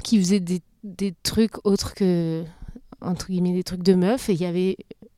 qui 0.04 0.18
faisaient 0.18 0.40
des, 0.40 0.62
des 0.84 1.14
trucs 1.24 1.66
autres 1.66 1.94
que, 1.94 2.44
entre 3.02 3.28
guillemets, 3.28 3.54
des 3.54 3.64
trucs 3.64 3.84
de 3.84 3.94
meufs. 3.94 4.30
Et 4.30 4.34
il 4.34 4.42
y 4.42 4.46
avait 4.46 4.78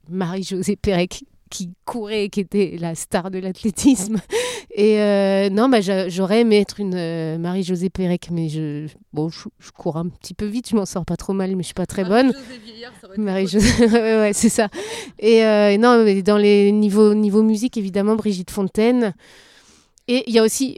Marie-Josée 0.10 0.76
Pérec 0.76 1.24
qui 1.50 1.72
courait, 1.86 2.30
qui 2.30 2.40
était 2.42 2.76
la 2.80 2.96
star 2.96 3.32
de 3.32 3.40
l'athlétisme. 3.40 4.18
Et 4.76 5.00
euh, 5.02 5.50
non, 5.50 5.68
bah, 5.68 5.82
j'a- 5.82 6.08
j'aurais 6.10 6.42
aimé 6.42 6.58
être 6.60 6.80
une 6.80 6.94
euh, 6.96 7.38
Marie-Josée 7.38 7.90
Pérec, 7.90 8.30
mais 8.32 8.50
je, 8.50 8.88
bon, 9.14 9.30
je, 9.30 9.50
je 9.60 9.72
cours 9.72 9.98
un 9.98 10.08
petit 10.08 10.34
peu 10.34 10.46
vite, 10.46 10.70
je 10.70 10.76
m'en 10.76 10.86
sors 10.86 11.06
pas 11.06 11.18
trop 11.18 11.34
mal, 11.34 11.56
mais 11.56 11.64
je 11.64 11.68
suis 11.68 11.74
pas 11.74 11.86
très 11.88 12.04
bonne. 12.04 12.32
Marie-Josée, 13.18 13.86
ouais, 13.88 14.20
ouais, 14.20 14.32
c'est 14.34 14.50
ça. 14.50 14.70
Et 15.18 15.44
euh, 15.44 15.78
non, 15.78 16.04
mais 16.04 16.22
dans 16.22 16.38
les 16.38 16.72
niveaux, 16.72 17.14
niveau 17.14 17.42
musique, 17.44 17.78
évidemment, 17.78 18.16
Brigitte 18.16 18.52
Fontaine. 18.52 19.14
Et 20.08 20.24
il 20.28 20.34
y 20.34 20.40
a 20.40 20.44
aussi 20.44 20.78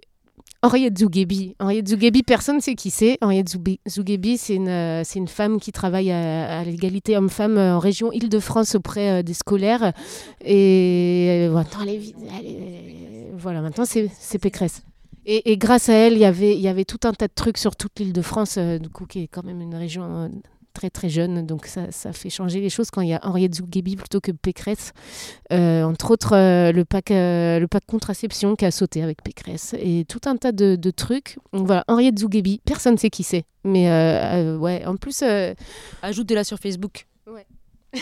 Henriette 0.63 0.99
Zouguebi. 0.99 1.55
Henriette 1.59 1.87
Zouguebi, 1.87 2.21
personne 2.21 2.57
ne 2.57 2.61
sait 2.61 2.75
qui 2.75 2.91
c'est. 2.91 3.17
Henriette 3.21 3.55
Zouguebi, 3.89 4.37
c'est 4.37 4.55
une, 4.55 4.67
euh, 4.67 5.03
une 5.15 5.27
femme 5.27 5.59
qui 5.59 5.71
travaille 5.71 6.11
à, 6.11 6.63
l'égalité 6.63 7.17
homme-femme 7.17 7.57
euh, 7.57 7.75
en 7.75 7.79
région 7.79 8.11
Île-de-France 8.11 8.75
auprès 8.75 9.09
euh, 9.09 9.23
des 9.23 9.33
scolaires. 9.33 9.91
Et 10.45 11.47
voilà, 13.33 13.61
maintenant 13.61 13.85
c'est 13.85 14.39
Pécresse. 14.39 14.83
Et, 15.25 15.51
et 15.51 15.57
grâce 15.57 15.89
à 15.89 15.93
elle, 15.93 16.13
il 16.13 16.19
y 16.19 16.25
avait- 16.25 16.55
il 16.55 16.61
y 16.61 16.67
avait 16.67 16.85
tout 16.85 16.99
un 17.05 17.13
tas 17.13 17.27
de 17.27 17.33
trucs 17.33 17.57
sur 17.57 17.75
toute 17.75 17.99
l'île 17.99 18.13
de 18.13 18.21
France, 18.21 18.57
du 18.57 18.89
coup, 18.89 19.05
qui 19.05 19.23
est 19.23 19.27
quand 19.27 19.43
même 19.43 19.61
une 19.61 19.75
région 19.75 20.29
très 20.71 20.89
très 20.89 21.09
jeune. 21.09 21.45
Donc 21.45 21.65
ça, 21.65 21.91
ça 21.91 22.13
fait 22.13 22.29
changer 22.29 22.59
les 22.61 22.69
choses 22.69 22.91
quand 22.91 23.01
il 23.01 23.09
y 23.09 23.13
a 23.13 23.19
Henriette 23.23 23.55
Zouguebi 23.55 23.95
plutôt 23.95 24.19
que 24.19 24.31
Pécresse. 24.31 24.93
Euh, 25.51 25.83
entre 25.83 26.11
autres, 26.11 26.35
euh, 26.35 26.71
le, 26.71 26.85
pack, 26.85 27.11
euh, 27.11 27.59
le 27.59 27.67
pack 27.67 27.85
contraception 27.85 28.55
qui 28.55 28.65
a 28.65 28.71
sauté 28.71 29.03
avec 29.03 29.23
Pécresse. 29.23 29.75
Et 29.79 30.05
tout 30.07 30.21
un 30.25 30.37
tas 30.37 30.51
de, 30.51 30.75
de 30.75 30.91
trucs. 30.91 31.37
Donc 31.53 31.67
voilà, 31.67 31.83
Henriette 31.87 32.19
Zouguebi, 32.19 32.61
personne 32.65 32.93
ne 32.93 32.99
sait 32.99 33.09
qui 33.09 33.23
c'est. 33.23 33.45
Mais 33.63 33.87
ouais, 34.57 34.85
en 34.85 34.95
plus... 34.95 35.23
Ajoutez-la 36.01 36.43
sur 36.43 36.57
Facebook. 36.57 37.07
Ouais. 37.27 37.45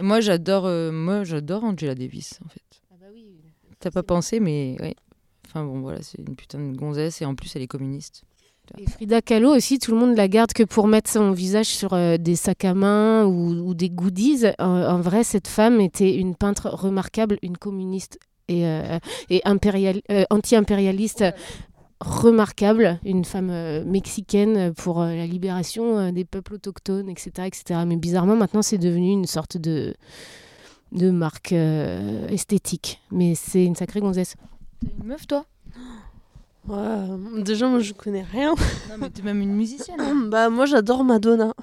moi, 0.00 0.20
j'adore 0.20 0.64
moi 0.92 1.24
j'adore 1.24 1.64
Angela 1.64 1.94
Davis, 1.94 2.38
en 2.44 2.48
fait. 2.48 2.62
T'as 3.80 3.90
pas 3.90 4.02
pensé, 4.02 4.40
mais 4.40 4.76
ouais. 4.80 4.96
Enfin 5.46 5.62
bon, 5.62 5.80
voilà, 5.80 6.00
c'est 6.00 6.18
une 6.18 6.36
putain 6.36 6.58
de 6.58 6.74
gonzesse 6.74 7.20
et 7.20 7.26
en 7.26 7.34
plus, 7.34 7.54
elle 7.54 7.60
est 7.60 7.66
communiste. 7.66 8.24
Et 8.78 8.88
Frida 8.88 9.20
Kahlo 9.20 9.54
aussi, 9.54 9.78
tout 9.78 9.92
le 9.92 9.98
monde 9.98 10.16
la 10.16 10.26
garde 10.26 10.52
que 10.52 10.62
pour 10.62 10.88
mettre 10.88 11.10
son 11.10 11.32
visage 11.32 11.66
sur 11.66 11.92
euh, 11.92 12.16
des 12.16 12.34
sacs 12.34 12.64
à 12.64 12.74
main 12.74 13.24
ou, 13.24 13.50
ou 13.50 13.74
des 13.74 13.90
goodies. 13.90 14.46
En, 14.58 14.64
en 14.64 15.00
vrai, 15.00 15.22
cette 15.22 15.48
femme 15.48 15.80
était 15.80 16.16
une 16.16 16.34
peintre 16.34 16.70
remarquable, 16.70 17.38
une 17.42 17.56
communiste 17.56 18.18
et, 18.48 18.66
euh, 18.66 18.98
et 19.30 19.42
euh, 19.46 20.24
anti-impérialiste 20.30 21.24
remarquable, 22.00 22.98
une 23.04 23.24
femme 23.24 23.84
mexicaine 23.84 24.74
pour 24.74 25.00
la 25.00 25.26
libération 25.26 26.12
des 26.12 26.24
peuples 26.24 26.54
autochtones, 26.54 27.08
etc., 27.08 27.30
etc. 27.46 27.80
Mais 27.86 27.96
bizarrement, 27.96 28.36
maintenant, 28.36 28.60
c'est 28.62 28.78
devenu 28.78 29.10
une 29.12 29.26
sorte 29.26 29.56
de, 29.56 29.94
de 30.92 31.10
marque 31.10 31.52
esthétique. 31.52 33.00
Mais 33.10 33.34
c'est 33.34 33.64
une 33.64 33.76
sacrée 33.76 34.00
gonzesse. 34.00 34.34
T'es 34.80 34.88
une 34.98 35.06
meuf, 35.06 35.26
toi? 35.26 35.46
Ouais, 36.66 37.42
déjà, 37.42 37.68
moi, 37.68 37.80
je 37.80 37.92
connais 37.92 38.22
rien. 38.22 38.54
Non, 38.88 38.96
mais 38.98 39.10
t'es 39.10 39.22
même 39.22 39.40
une 39.40 39.54
musicienne. 39.54 40.28
bah, 40.30 40.48
moi, 40.48 40.66
j'adore 40.66 41.04
Madonna. 41.04 41.54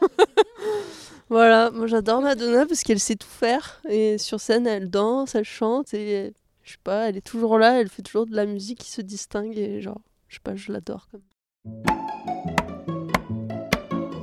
voilà, 1.28 1.70
moi, 1.70 1.86
j'adore 1.86 2.20
Madonna 2.20 2.66
parce 2.66 2.82
qu'elle 2.82 3.00
sait 3.00 3.16
tout 3.16 3.28
faire. 3.28 3.80
Et 3.88 4.18
sur 4.18 4.40
scène, 4.40 4.66
elle 4.66 4.90
danse, 4.90 5.34
elle 5.34 5.44
chante 5.44 5.94
et 5.94 6.34
je 6.70 6.72
sais 6.72 6.78
pas, 6.84 7.08
elle 7.08 7.16
est 7.16 7.26
toujours 7.26 7.58
là, 7.58 7.80
elle 7.80 7.88
fait 7.88 8.02
toujours 8.02 8.26
de 8.26 8.34
la 8.36 8.46
musique 8.46 8.78
qui 8.78 8.90
se 8.90 9.00
distingue 9.00 9.56
et 9.56 9.80
genre, 9.80 10.00
je 10.28 10.36
sais 10.36 10.40
pas, 10.40 10.54
je 10.54 10.72
l'adore. 10.72 11.08
Comme... 11.10 11.22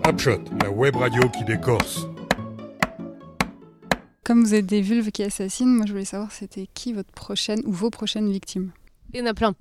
Upshot, 0.08 0.40
la 0.62 0.72
web 0.72 0.96
radio 0.96 1.28
qui 1.30 1.44
décorce. 1.44 2.08
Comme 4.24 4.44
vous 4.44 4.56
êtes 4.56 4.66
des 4.66 4.82
vulves 4.82 5.12
qui 5.12 5.24
assassinent, 5.24 5.76
moi 5.76 5.86
je 5.86 5.92
voulais 5.92 6.06
savoir 6.06 6.32
c'était 6.32 6.68
qui 6.74 6.94
votre 6.94 7.12
prochaine 7.12 7.62
ou 7.66 7.72
vos 7.72 7.90
prochaines 7.90 8.32
victimes? 8.32 8.72
Il 9.14 9.20
y 9.20 9.24
en 9.24 9.26
a 9.26 9.34
plein. 9.34 9.54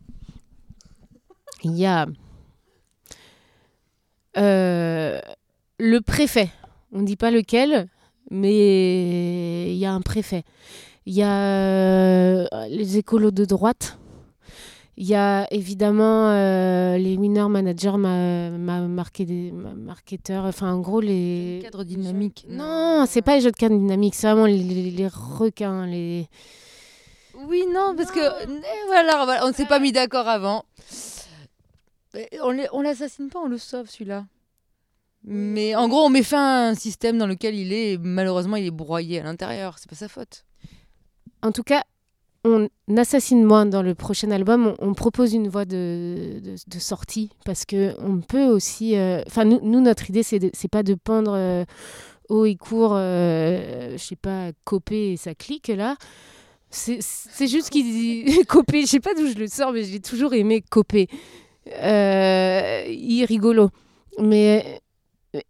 Il 1.65 1.77
y 1.77 1.87
a 1.87 2.07
euh, 4.37 5.21
le 5.79 6.01
préfet. 6.01 6.51
On 6.93 7.01
ne 7.01 7.07
dit 7.07 7.17
pas 7.17 7.31
lequel, 7.31 7.89
mais 8.31 9.71
il 9.73 9.77
y 9.77 9.87
a 9.87 9.93
un 9.93 10.01
préfet. 10.01 10.45
Il 11.07 11.15
y 11.15 11.23
a 11.23 11.41
euh, 11.43 12.47
les 12.69 12.99
écolos 12.99 13.31
de 13.31 13.45
droite. 13.45 13.99
Il 14.99 15.07
y 15.07 15.15
a 15.15 15.47
évidemment 15.53 16.31
euh, 16.31 16.97
les 16.97 17.17
winner 17.19 17.47
managers, 17.51 17.99
ma, 17.99 18.49
ma 18.49 18.81
des 19.19 19.53
ma 19.53 19.75
marketeurs, 19.75 20.47
enfin 20.47 20.73
en 20.73 20.81
gros 20.81 21.03
les 21.03 21.61
cadre 21.63 21.85
dynamique. 21.85 22.47
Non, 22.49 23.05
c'est 23.07 23.21
pas 23.21 23.35
les 23.37 23.43
jeux 23.43 23.51
de 23.51 23.57
cadre 23.57 23.77
dynamique, 23.77 24.15
c'est 24.15 24.27
vraiment 24.27 24.47
les, 24.47 24.57
les- 24.57 24.91
les 24.91 25.09
requins, 25.09 25.85
les 25.87 26.27
Oui, 27.47 27.65
non, 27.71 27.93
parce 27.95 28.11
que 28.11 28.21
eh, 28.21 28.87
voilà, 28.87 29.45
on 29.45 29.49
ne 29.49 29.53
s'est 29.53 29.67
pas 29.67 29.81
mis 29.81 29.93
d'accord 29.93 30.29
avant. 30.29 30.65
On 32.43 32.83
l'assassine 32.83 33.29
pas, 33.29 33.41
on 33.41 33.49
le 33.49 33.59
sauve 33.59 33.89
celui-là. 33.89 34.27
Mais 35.25 35.75
en 35.75 35.89
gros, 35.89 36.03
on 36.05 36.09
met 36.09 36.23
fin 36.23 36.41
à 36.41 36.69
un 36.69 36.75
système 36.75 37.19
dans 37.19 37.27
lequel 37.27 37.55
il 37.57 37.73
est, 37.73 37.99
malheureusement, 37.99 38.57
il 38.57 38.67
est 38.67 38.71
broyé 38.71 39.21
à 39.21 39.25
l'intérieur. 39.25 39.77
C'est 39.79 39.91
pas 39.91 39.97
sa 39.97 40.09
faute. 40.09 40.45
En 41.43 41.51
tout 41.53 41.65
cas, 41.65 41.83
on 42.45 42.69
assassine 42.97 43.43
moins 43.43 43.67
dans 43.67 43.83
le 43.83 43.97
prochain 43.97 44.31
album. 44.31 44.75
On, 44.79 44.91
on 44.91 44.95
propose 44.95 45.35
une 45.35 45.49
voie 45.49 45.65
de, 45.65 46.41
de, 46.45 46.55
de 46.67 46.79
sortie 46.79 47.31
parce 47.45 47.65
que 47.65 47.95
on 47.99 48.21
peut 48.21 48.45
aussi. 48.47 48.97
euh, 48.97 49.21
Enfin, 49.27 49.45
nous, 49.45 49.59
nous, 49.63 49.81
notre 49.81 50.09
idée, 50.11 50.23
c'est 50.23 50.69
pas 50.71 50.85
de 50.85 50.95
pendre 50.95 51.33
euh, 51.35 51.65
haut 52.29 52.45
et 52.45 52.55
court, 52.55 52.93
euh, 52.95 53.93
je 53.93 54.03
sais 54.03 54.17
pas, 54.17 54.51
Copé 54.65 55.13
et 55.13 55.17
sa 55.17 55.35
clique 55.35 55.69
là. 55.69 55.97
C'est 56.71 56.99
c'est 57.01 57.49
juste 57.49 57.71
qu'il 57.71 57.85
dit 57.85 58.45
Copé. 58.49 58.83
Je 58.83 58.87
sais 58.87 59.01
pas 59.01 59.15
d'où 59.15 59.27
je 59.27 59.35
le 59.39 59.49
sors, 59.49 59.73
mais 59.73 59.83
j'ai 59.83 60.01
toujours 60.01 60.35
aimé 60.35 60.63
Copé. 60.71 61.09
Euh, 61.73 62.85
il 62.89 63.25
rigolo. 63.25 63.71
Mais 64.19 64.81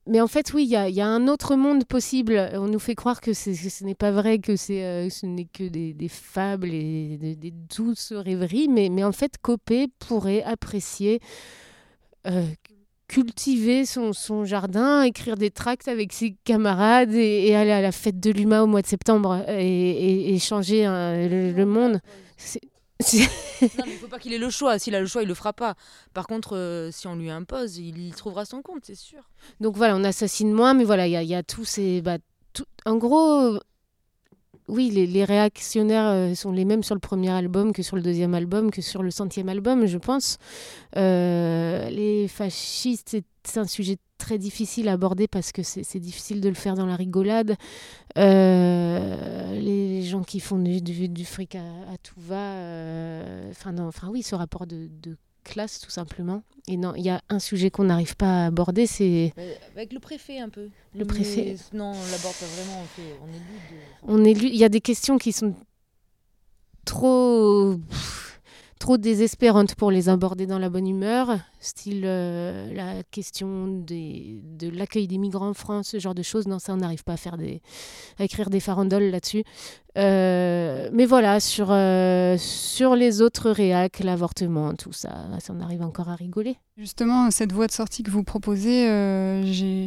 mais 0.07 0.21
en 0.21 0.27
fait, 0.27 0.53
oui, 0.53 0.65
il 0.65 0.71
y 0.71 0.77
a, 0.77 0.89
y 0.89 1.01
a 1.01 1.07
un 1.07 1.29
autre 1.29 1.57
monde 1.57 1.85
possible. 1.85 2.51
On 2.55 2.67
nous 2.67 2.79
fait 2.79 2.95
croire 2.95 3.21
que, 3.21 3.33
ce 3.33 3.85
n'est 3.85 3.95
pas 3.95 4.11
vrai, 4.11 4.39
que 4.39 4.53
euh, 4.73 5.09
ce 5.09 5.27
n'est 5.27 5.45
que 5.45 5.69
des, 5.69 6.09
fables 6.09 6.73
et 6.73 7.37
des, 7.39 7.51
douces 7.51 8.13
rêveries. 8.13 8.69
Mais, 8.69 8.89
mais 8.89 9.05
en 9.05 9.13
fait, 9.13 9.39
Copé 9.41 9.89
pourrait 9.99 10.43
apprécier, 10.43 11.21
euh, 12.27 12.47
cultiver 13.07 13.85
son, 13.87 14.13
son 14.13 14.45
jardin, 14.45 15.03
écrire 15.03 15.37
des 15.37 15.51
tracts 15.51 15.87
avec 15.87 16.13
ses 16.13 16.37
camarades 16.45 17.15
et, 17.15 17.55
aller 17.55 17.71
à 17.71 17.81
la 17.81 17.93
fête 17.93 18.19
de 18.19 18.31
l'UMA 18.31 18.63
au 18.63 18.67
mois 18.67 18.83
de 18.83 18.89
septembre 18.89 19.45
et, 19.49 20.37
changer 20.41 20.85
le, 20.85 21.53
le 21.53 21.67
monde. 21.67 22.01
Non, 23.01 23.85
mais 23.87 23.93
il 23.93 23.99
faut 23.99 24.09
pas 24.09 24.19
qu'il 24.19 24.33
ait 24.33 24.39
le 24.39 24.51
choix. 24.51 24.79
S'il 24.79 24.95
a 24.95 25.01
le 25.01 25.07
choix, 25.07 25.23
il 25.23 25.29
le 25.29 25.35
fera 25.35 25.53
pas. 25.53 25.75
Par 26.15 26.27
contre, 26.27 26.57
euh, 26.57 26.91
si 26.91 27.07
on 27.07 27.15
lui 27.17 27.31
impose, 27.31 27.79
il 27.79 28.07
y 28.07 28.11
trouvera 28.11 28.45
son 28.45 28.63
compte, 28.63 28.85
c'est 28.85 28.95
sûr. 28.95 29.21
Donc 29.61 29.77
voilà, 29.77 29.97
on 29.97 30.05
assassine 30.05 30.53
moins, 30.53 30.75
mais 30.75 30.85
voilà, 30.85 31.07
il 31.07 31.11
y 31.13 31.17
a, 31.17 31.23
il 31.23 31.29
y 31.29 31.35
a 31.35 31.43
tous 31.43 31.65
ces. 31.65 32.01
bah, 32.03 32.19
tout- 32.53 32.65
en 32.87 32.97
gros, 32.97 33.59
oui, 34.69 34.91
les, 34.91 35.07
les 35.07 35.25
réactionnaires 35.25 36.07
euh, 36.09 36.35
sont 36.35 36.53
les 36.53 36.65
mêmes 36.65 36.83
sur 36.83 36.95
le 36.95 37.01
premier 37.01 37.31
album 37.31 37.73
que 37.73 37.83
sur 37.83 37.97
le 37.97 38.03
deuxième 38.03 38.35
album, 38.35 38.71
que 38.71 38.83
sur 38.83 39.03
le 39.03 39.11
centième 39.11 39.49
album, 39.49 39.87
je 39.87 39.99
pense. 39.99 40.39
Euh, 40.97 41.89
les 41.91 42.29
fascistes, 42.29 43.17
c'est 43.45 43.59
un 43.61 43.67
sujet 43.67 43.97
très 44.19 44.39
difficile 44.39 44.89
à 44.89 44.93
aborder 44.93 45.29
parce 45.29 45.53
que 45.53 45.63
c'est 45.63 45.99
difficile 46.01 46.41
de 46.41 46.49
le 46.49 46.55
faire 46.55 46.75
dans 46.75 46.87
la 46.87 46.97
rigolade. 46.97 47.57
Euh, 48.19 49.53
les 49.61 50.03
gens 50.03 50.23
qui 50.23 50.41
font 50.41 50.59
du, 50.59 50.81
du- 50.81 51.09
du 51.09 51.25
fric 51.25 51.55
à, 51.55 51.61
à 51.93 51.97
tout 52.03 52.19
va. 52.21 52.37
euh, 52.55 53.51
Enfin, 53.79 54.09
oui, 54.11 54.23
ce 54.23 54.35
rapport 54.35 54.67
de, 54.67 54.89
de 55.03 55.17
classe, 55.45 55.81
tout 55.81 55.91
simplement. 55.91 56.43
Et 56.67 56.77
non, 56.77 56.95
il 56.97 57.05
y 57.05 57.11
a 57.11 57.21
un 57.29 57.39
sujet 57.39 57.71
qu'on 57.71 57.85
n'arrive 57.85 58.17
pas 58.17 58.45
à 58.45 58.47
aborder, 58.47 58.87
c'est 58.87 59.33
Avec 59.77 59.93
le 59.93 60.01
préfet 60.01 60.41
un 60.41 60.49
peu. 60.49 60.69
Le 60.95 61.05
préfet. 61.05 61.57
Mais 61.73 61.79
non, 61.79 61.91
on 61.93 62.11
l'aborde 62.11 62.35
pas 62.35 62.47
vraiment. 62.47 62.85
On, 64.03 64.25
est 64.25 64.35
de- 64.35 64.45
il 64.47 64.57
y 64.57 64.65
a 64.65 64.69
des 64.69 64.81
questions 64.81 65.19
qui 65.19 65.33
sont 65.33 65.55
trop 66.85 67.77
trop 68.79 68.99
désespérantes 68.99 69.75
pour 69.75 69.91
les 69.91 70.09
aborder 70.09 70.47
dans 70.47 70.59
la 70.59 70.69
bonne 70.69 70.87
humeur, 70.87 71.39
style 71.67 72.03
euh, 72.05 72.73
la 72.75 73.03
question 73.11 73.67
des, 73.67 74.41
de 74.59 74.69
l'accueil 74.69 75.07
des 75.07 75.19
migrants 75.19 75.49
en 75.51 75.55
France, 75.55 75.89
ce 75.89 75.99
genre 75.99 76.15
de 76.15 76.23
choses. 76.23 76.47
Non, 76.47 76.59
ça, 76.59 76.73
on 76.73 76.79
n'arrive 76.79 77.05
pas 77.05 77.15
à 77.15 77.17
faire 77.17 77.37
des, 77.37 77.61
à 78.19 78.25
écrire 78.25 78.51
des 78.51 78.61
farandoles 78.61 79.11
là-dessus. 79.11 79.45
Euh, 79.99 80.91
mais 80.93 81.07
voilà, 81.07 81.41
sur, 81.41 81.69
euh, 81.71 82.37
sur 82.39 82.97
les 82.97 83.23
autres 83.23 83.51
réacs, 83.51 84.01
l'avortement, 84.01 84.75
tout 84.75 84.93
ça, 84.93 85.25
ça, 85.41 85.55
on 85.57 85.61
arrive 85.61 85.81
encore 85.81 86.11
à 86.11 86.15
rigoler. 86.17 86.57
Justement, 86.77 87.31
cette 87.31 87.53
voie 87.53 87.67
de 87.67 87.73
sortie 87.73 88.03
que 88.03 88.11
vous 88.11 88.23
proposez, 88.23 88.87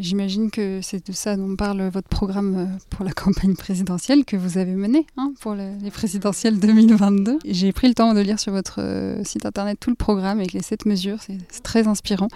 j'imagine 0.02 0.50
que 0.50 0.80
c'est 0.82 1.06
de 1.06 1.12
ça 1.14 1.38
dont 1.38 1.56
parle 1.56 1.88
votre 1.90 2.08
programme 2.10 2.80
pour 2.90 3.06
la 3.06 3.12
campagne 3.24 3.56
présidentielle 3.56 4.26
que 4.26 4.36
vous 4.36 4.58
avez 4.58 4.74
menée 4.74 5.06
hein, 5.18 5.34
pour 5.42 5.54
le- 5.54 5.78
les 5.84 5.92
présidentielles 5.92 6.60
2022. 6.60 7.38
J'ai 7.46 7.72
pris 7.72 7.88
le 7.88 7.94
temps 7.94 8.16
de 8.16 8.22
lire 8.22 8.40
sur 8.40 8.52
votre 8.52 8.80
site 9.24 9.46
internet 9.46 9.78
tout 9.80 9.92
le 9.92 9.96
programme 9.96 10.40
avec 10.40 10.54
les 10.54 10.64
sept 10.64 10.88
mesures, 10.88 11.18
c'est 11.22 11.38
très 11.70 11.88
inspirant. 11.88 12.30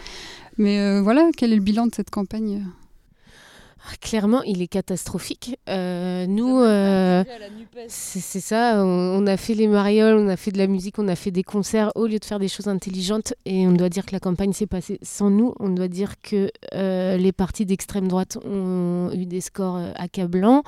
Mais 0.60 0.80
euh, 0.80 1.02
voilà, 1.02 1.30
quel 1.36 1.52
est 1.52 1.56
le 1.56 1.62
bilan 1.62 1.88
de 1.88 1.96
cette 1.96 2.12
campagne? 2.12 2.64
Clairement, 4.00 4.42
il 4.44 4.62
est 4.62 4.68
catastrophique. 4.68 5.60
Euh, 5.68 6.26
nous, 6.26 6.62
euh, 6.62 7.24
c'est 7.90 8.40
ça, 8.40 8.76
on, 8.78 9.22
on 9.22 9.28
a 9.28 9.36
fait 9.36 9.56
les 9.56 9.68
marioles, 9.68 10.18
on 10.18 10.30
a 10.30 10.38
fait 10.38 10.52
de 10.52 10.58
la 10.58 10.68
musique, 10.68 11.00
on 11.00 11.08
a 11.10 11.16
fait 11.16 11.32
des 11.32 11.44
concerts 11.44 11.92
au 11.96 12.08
lieu 12.08 12.18
de 12.18 12.24
faire 12.24 12.40
des 12.40 12.48
choses 12.48 12.70
intelligentes. 12.70 13.34
Et 13.46 13.68
on 13.68 13.74
doit 13.74 13.90
dire 13.90 14.06
que 14.06 14.14
la 14.14 14.22
campagne 14.22 14.54
s'est 14.54 14.68
passée 14.68 15.00
sans 15.02 15.30
nous. 15.30 15.54
On 15.60 15.70
doit 15.70 15.90
dire 15.90 16.14
que 16.22 16.50
euh, 16.74 17.18
les 17.18 17.34
partis 17.34 17.66
d'extrême 17.66 18.08
droite 18.08 18.38
ont 18.46 19.12
eu 19.14 19.26
des 19.26 19.42
scores 19.42 19.82
accablants, 19.96 20.64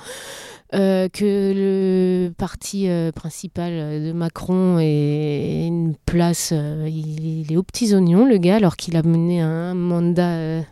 que 0.73 1.09
le 1.21 2.31
parti 2.37 2.89
principal 3.15 3.71
de 3.71 4.11
Macron 4.11 4.77
est 4.79 5.67
une 5.67 5.95
place, 6.05 6.51
il, 6.51 7.43
il 7.43 7.53
est 7.53 7.55
aux 7.55 7.63
petits 7.63 7.95
oignons, 7.95 8.25
le 8.25 8.37
gars, 8.37 8.57
alors 8.57 8.75
qu'il 8.75 8.97
a 8.97 9.03
mené 9.03 9.39
un 9.39 9.73
mandat 9.73 10.63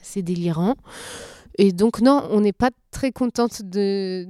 assez 0.00 0.22
délirant. 0.22 0.76
Et 1.62 1.70
donc, 1.70 2.00
non, 2.00 2.26
on 2.32 2.40
n'est 2.40 2.52
pas 2.52 2.70
très 2.90 3.12
contente 3.12 3.62
de, 3.62 4.26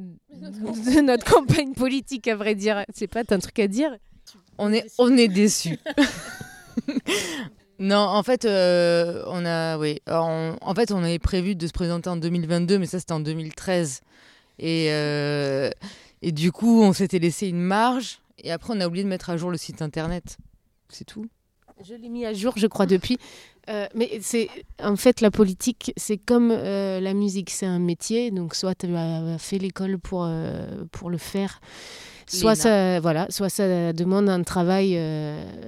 notre 1.03 1.25
campagne 1.25 1.73
politique, 1.73 2.29
à 2.29 2.37
vrai 2.37 2.55
dire. 2.55 2.85
C'est 2.93 3.07
pas 3.07 3.23
un 3.31 3.39
truc 3.39 3.59
à 3.59 3.69
dire. 3.69 3.97
On 4.59 4.71
est, 4.71 4.85
on 4.99 5.17
est 5.17 5.29
déçus. 5.29 5.79
non, 7.79 7.97
en 7.97 8.23
fait, 8.23 8.45
euh, 8.45 9.25
on 9.29 9.47
a, 9.47 9.79
oui, 9.79 10.03
en 10.11 10.75
fait, 10.75 10.93
on 10.93 11.03
avait 11.03 11.19
prévu 11.19 11.55
de 11.55 11.67
se 11.67 11.73
présenter 11.73 12.11
en 12.11 12.17
2022, 12.17 12.79
mais 12.79 12.85
ça 12.85 13.01
c'était 13.01 13.13
en 13.13 13.21
2013. 13.21 14.03
Et, 14.59 14.89
euh, 14.91 15.71
et 16.21 16.33
du 16.33 16.53
coup, 16.53 16.83
on 16.83 16.93
s'était 16.93 17.19
laissé 17.19 17.49
une 17.49 17.63
marge. 17.63 18.21
Et 18.45 18.53
après, 18.53 18.75
on 18.77 18.81
a 18.83 18.87
oublié 18.87 19.05
de 19.05 19.09
mettre 19.09 19.31
à 19.31 19.39
jour 19.39 19.51
le 19.51 19.57
site 19.57 19.81
internet. 19.81 20.37
C'est 20.91 21.07
tout. 21.07 21.25
Je 21.85 21.95
l'ai 21.95 22.09
mis 22.09 22.25
à 22.25 22.33
jour, 22.33 22.55
je 22.57 22.67
crois, 22.67 22.87
depuis. 22.87 23.19
Euh, 23.69 23.87
mais 23.95 24.19
c'est 24.21 24.49
en 24.83 24.97
fait 24.97 25.21
la 25.21 25.31
politique, 25.31 25.93
c'est 25.97 26.17
comme 26.17 26.51
euh, 26.51 27.01
la 27.01 27.15
musique, 27.15 27.51
c'est 27.51 27.67
un 27.67 27.79
métier. 27.79 28.31
Donc 28.31 28.55
soit 28.55 28.75
tu 28.75 28.95
as 28.95 29.39
fait 29.39 29.59
l'école 29.59 29.99
pour 29.99 30.25
euh, 30.25 30.85
pour 30.91 31.11
le 31.11 31.19
faire, 31.19 31.61
soit 32.27 32.55
Léna. 32.55 32.63
ça 32.63 33.01
voilà, 33.01 33.27
soit 33.31 33.51
ça 33.51 33.93
demande 33.93 34.29
un 34.29 34.43
travail 34.43 34.99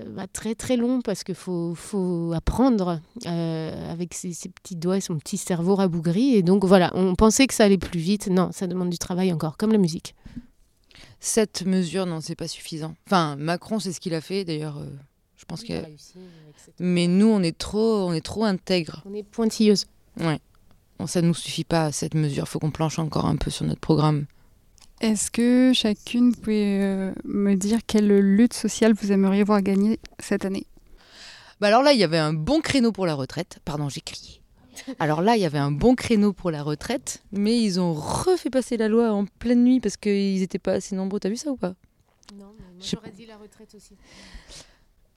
bah, 0.08 0.26
très 0.32 0.56
très 0.56 0.76
long 0.76 1.02
parce 1.02 1.22
qu'il 1.22 1.36
faut 1.36 1.74
faut 1.76 2.32
apprendre 2.34 3.00
avec 3.24 4.14
ses, 4.14 4.32
ses 4.32 4.48
petits 4.48 4.76
doigts 4.76 4.96
et 4.96 5.00
son 5.00 5.16
petit 5.18 5.36
cerveau 5.36 5.76
rabougri. 5.76 6.34
Et 6.34 6.42
donc 6.42 6.64
voilà, 6.64 6.90
on 6.94 7.14
pensait 7.14 7.46
que 7.46 7.54
ça 7.54 7.64
allait 7.64 7.78
plus 7.78 8.00
vite. 8.00 8.26
Non, 8.26 8.50
ça 8.50 8.66
demande 8.66 8.90
du 8.90 8.98
travail 8.98 9.32
encore, 9.32 9.56
comme 9.56 9.70
la 9.70 9.78
musique. 9.78 10.16
Cette 11.20 11.64
mesure, 11.64 12.06
non, 12.06 12.20
c'est 12.20 12.34
pas 12.34 12.48
suffisant. 12.48 12.96
Enfin, 13.06 13.36
Macron, 13.36 13.78
c'est 13.78 13.92
ce 13.92 14.00
qu'il 14.00 14.14
a 14.14 14.20
fait. 14.20 14.44
D'ailleurs, 14.44 14.78
je 15.36 15.44
pense 15.44 15.64
que. 15.64 15.72
Mais 16.78 17.06
nous, 17.06 17.26
on 17.26 17.42
est 17.42 17.56
trop, 17.56 18.06
on 18.08 18.12
est 18.12 18.24
trop 18.24 18.44
intègre. 18.44 19.02
On 19.06 19.14
est 19.14 19.22
pointilleuse. 19.22 19.86
Ouais. 20.18 20.40
Bon, 20.98 21.06
ça 21.06 21.22
nous 21.22 21.34
suffit 21.34 21.64
pas 21.64 21.92
cette 21.92 22.14
mesure. 22.14 22.48
Faut 22.48 22.58
qu'on 22.58 22.70
planche 22.70 22.98
encore 22.98 23.26
un 23.26 23.36
peu 23.36 23.50
sur 23.50 23.66
notre 23.66 23.80
programme. 23.80 24.26
Est-ce 25.00 25.30
que 25.30 25.72
chacune 25.74 26.34
pouvez 26.34 26.82
euh, 26.82 27.12
me 27.24 27.54
dire 27.54 27.80
quelle 27.86 28.16
lutte 28.18 28.54
sociale 28.54 28.94
vous 28.94 29.10
aimeriez 29.10 29.42
voir 29.42 29.60
gagner 29.60 29.98
cette 30.20 30.44
année? 30.44 30.66
Bah 31.60 31.66
alors 31.66 31.82
là, 31.82 31.92
il 31.92 31.98
y 31.98 32.04
avait 32.04 32.18
un 32.18 32.32
bon 32.32 32.60
créneau 32.60 32.92
pour 32.92 33.06
la 33.06 33.14
retraite. 33.14 33.58
Pardon, 33.64 33.88
j'ai 33.88 34.00
crié. 34.00 34.40
Alors 34.98 35.22
là, 35.22 35.36
il 35.36 35.42
y 35.42 35.44
avait 35.44 35.58
un 35.58 35.70
bon 35.70 35.94
créneau 35.94 36.32
pour 36.32 36.50
la 36.50 36.62
retraite, 36.62 37.22
mais 37.32 37.60
ils 37.60 37.80
ont 37.80 37.92
refait 37.92 38.50
passer 38.50 38.76
la 38.76 38.88
loi 38.88 39.12
en 39.12 39.24
pleine 39.26 39.64
nuit 39.64 39.80
parce 39.80 39.96
qu'ils 39.96 40.40
n'étaient 40.40 40.58
pas 40.58 40.74
assez 40.74 40.96
nombreux. 40.96 41.20
T'as 41.20 41.28
vu 41.28 41.36
ça 41.36 41.50
ou 41.50 41.56
pas? 41.56 41.74
Non, 42.36 42.52
mais 42.58 42.64
moi 42.64 42.80
j'aurais 42.80 43.12
dit 43.12 43.26
la 43.26 43.36
retraite 43.36 43.74
aussi. 43.74 43.96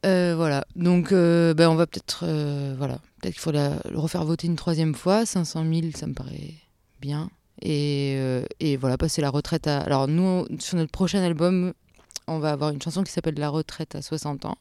Euh, 0.06 0.36
Voilà. 0.36 0.66
Donc, 0.76 1.12
euh, 1.12 1.54
ben, 1.54 1.70
on 1.70 1.76
va 1.76 1.88
peut-être, 1.88 2.22
euh, 2.24 2.76
voilà, 2.78 3.00
peut-être 3.22 3.34
qu'il 3.34 3.42
faut 3.42 3.52
la- 3.52 3.80
le 3.90 3.98
refaire 4.00 4.24
voter 4.24 4.48
une 4.48 4.56
troisième 4.56 4.94
fois. 4.96 5.26
500 5.26 5.64
000, 5.72 5.88
ça 5.96 6.08
me 6.08 6.14
paraît 6.14 6.54
bien. 7.02 7.30
Et, 7.62 8.18
et 8.60 8.78
voilà, 8.78 8.98
passer 8.98 9.22
la 9.22 9.30
retraite 9.32 9.66
à. 9.68 9.80
Alors 9.80 10.08
nous, 10.08 10.46
sur 10.60 10.78
notre 10.78 10.92
prochain 10.92 11.24
album, 11.24 11.74
on 12.28 12.38
va 12.38 12.52
avoir 12.52 12.70
une 12.70 12.82
chanson 12.82 13.04
qui 13.04 13.12
s'appelle 13.12 13.40
La 13.40 13.50
retraite 13.50 13.96
à 13.96 14.02
60 14.04 14.46
ans. 14.46 14.58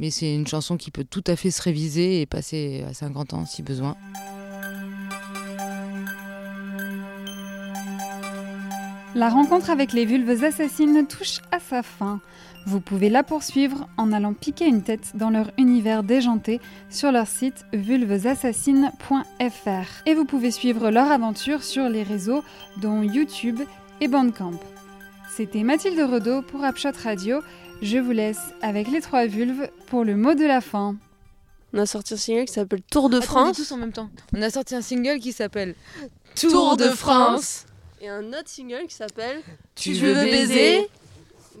Mais 0.00 0.10
c'est 0.10 0.34
une 0.34 0.46
chanson 0.46 0.76
qui 0.76 0.90
peut 0.90 1.04
tout 1.08 1.22
à 1.28 1.36
fait 1.36 1.50
se 1.52 1.62
réviser 1.62 2.20
et 2.20 2.26
passer 2.26 2.84
à 2.88 2.92
50 2.94 3.34
ans 3.34 3.46
si 3.46 3.62
besoin. 3.62 3.96
La 9.14 9.30
rencontre 9.30 9.70
avec 9.70 9.92
les 9.92 10.04
vulves 10.04 10.44
assassines 10.44 11.06
touche 11.06 11.38
à 11.50 11.58
sa 11.58 11.82
fin. 11.82 12.20
Vous 12.66 12.80
pouvez 12.80 13.08
la 13.08 13.22
poursuivre 13.22 13.88
en 13.96 14.12
allant 14.12 14.34
piquer 14.34 14.66
une 14.66 14.82
tête 14.82 15.12
dans 15.14 15.30
leur 15.30 15.50
univers 15.56 16.02
déjanté 16.02 16.60
sur 16.90 17.10
leur 17.10 17.26
site 17.26 17.64
vulvesassassines.fr. 17.72 20.02
Et 20.06 20.14
vous 20.14 20.24
pouvez 20.26 20.50
suivre 20.50 20.90
leur 20.90 21.10
aventure 21.10 21.64
sur 21.64 21.88
les 21.88 22.02
réseaux 22.02 22.44
dont 22.76 23.02
YouTube 23.02 23.60
et 24.00 24.08
Bandcamp. 24.08 24.60
C'était 25.34 25.62
Mathilde 25.62 26.00
Redaud 26.00 26.42
pour 26.42 26.62
Upshot 26.64 26.92
Radio. 27.02 27.40
Je 27.80 27.98
vous 27.98 28.12
laisse 28.12 28.40
avec 28.60 28.88
les 28.88 29.00
trois 29.00 29.26
vulves 29.26 29.70
pour 29.86 30.04
le 30.04 30.16
mot 30.16 30.34
de 30.34 30.44
la 30.44 30.60
fin. 30.60 30.96
On 31.72 31.78
a 31.78 31.86
sorti 31.86 32.14
un 32.14 32.18
single 32.18 32.44
qui 32.46 32.52
s'appelle 32.52 32.82
Tour 32.90 33.08
de 33.08 33.18
Attends, 33.18 33.24
on 33.24 33.26
France. 33.26 33.56
dit 33.56 33.62
tous 33.62 33.72
en 33.72 33.76
même 33.78 33.92
temps. 33.92 34.10
On 34.36 34.42
a 34.42 34.50
sorti 34.50 34.74
un 34.74 34.82
single 34.82 35.18
qui 35.20 35.32
s'appelle 35.32 35.74
Tour 36.34 36.76
de 36.76 36.88
France. 36.88 37.64
Et 38.00 38.08
un 38.08 38.28
autre 38.28 38.46
single 38.48 38.86
qui 38.88 38.94
s'appelle 38.94 39.40
Tu 39.74 39.92
veux 39.94 40.14
baiser 40.14 40.88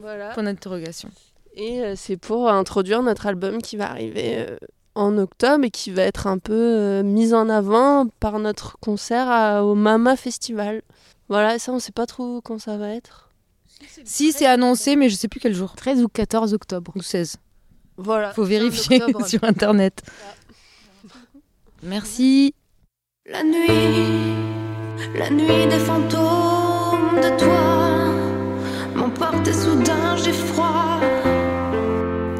Voilà. 0.00 0.30
Point 0.34 0.44
d'interrogation. 0.44 1.10
Et 1.54 1.80
euh, 1.80 1.94
c'est 1.96 2.16
pour 2.16 2.48
introduire 2.48 3.02
notre 3.02 3.26
album 3.26 3.60
qui 3.60 3.76
va 3.76 3.90
arriver 3.90 4.36
euh, 4.38 4.56
en 4.94 5.18
octobre 5.18 5.64
et 5.64 5.70
qui 5.70 5.90
va 5.90 6.02
être 6.02 6.26
un 6.28 6.38
peu 6.38 6.52
euh, 6.54 7.02
mis 7.02 7.34
en 7.34 7.48
avant 7.48 8.06
par 8.20 8.38
notre 8.38 8.78
concert 8.78 9.28
à- 9.28 9.64
au 9.64 9.74
Mama 9.74 10.14
Festival. 10.16 10.82
Voilà, 11.28 11.56
et 11.56 11.58
ça 11.58 11.72
on 11.72 11.80
sait 11.80 11.92
pas 11.92 12.06
trop 12.06 12.40
quand 12.40 12.58
ça 12.60 12.76
va 12.76 12.90
être. 12.90 13.28
Si, 14.04 14.32
c'est 14.32 14.46
annoncé, 14.46 14.96
mais 14.96 15.08
je 15.08 15.14
sais 15.16 15.28
plus 15.28 15.40
quel 15.40 15.54
jour. 15.54 15.74
13 15.76 16.02
ou 16.02 16.08
14 16.08 16.54
octobre. 16.54 16.92
Ou 16.96 17.02
16. 17.02 17.36
Voilà. 17.96 18.32
Faut 18.32 18.42
15 18.42 18.48
vérifier 18.48 19.02
sur 19.26 19.42
internet. 19.44 20.02
Merci. 21.82 22.54
La 23.26 23.42
nuit, 23.44 24.57
la 25.14 25.30
nuit 25.30 25.66
des 25.68 25.78
fantômes 25.78 27.16
de 27.16 27.30
toi 27.38 27.88
m'emporte 28.94 29.52
soudain 29.52 30.16
j'ai 30.16 30.32
froid. 30.32 31.00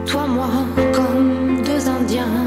Toi, 0.07 0.27
moi, 0.27 0.51
comme 0.93 1.63
deux 1.63 1.89
Indiens, 1.89 2.45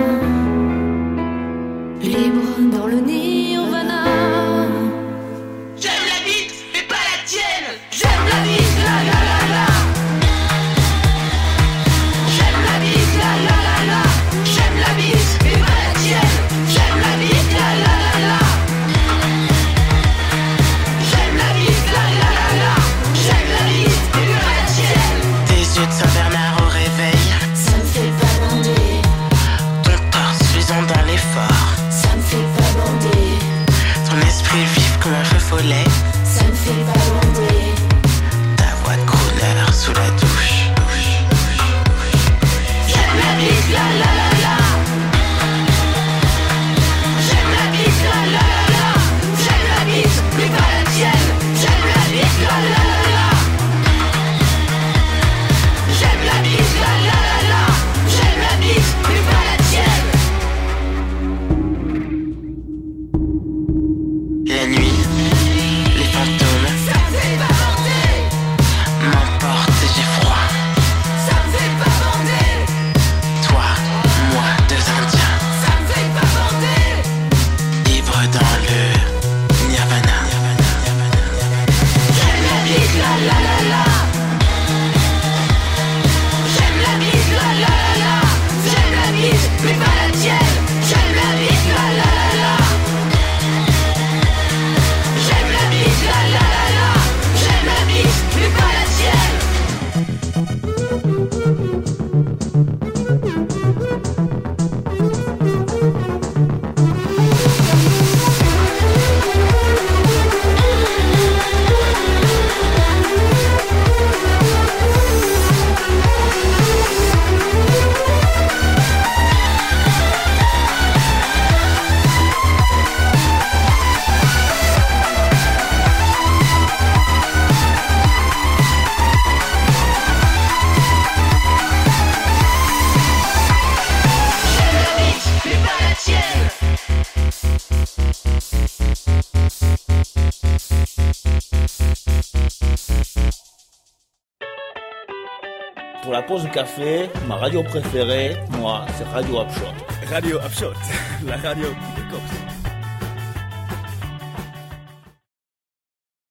pause 146.32 146.48
café, 146.54 147.10
ma 147.28 147.36
radio 147.36 147.62
préférée, 147.62 148.38
moi, 148.58 148.86
c'est 148.98 149.04
Radio 149.04 149.42
Upshot. 149.42 149.76
Radio 150.10 150.38
Upshot, 150.40 150.74
la 151.28 151.36
radio 151.36 151.68
décorse. 151.98 152.41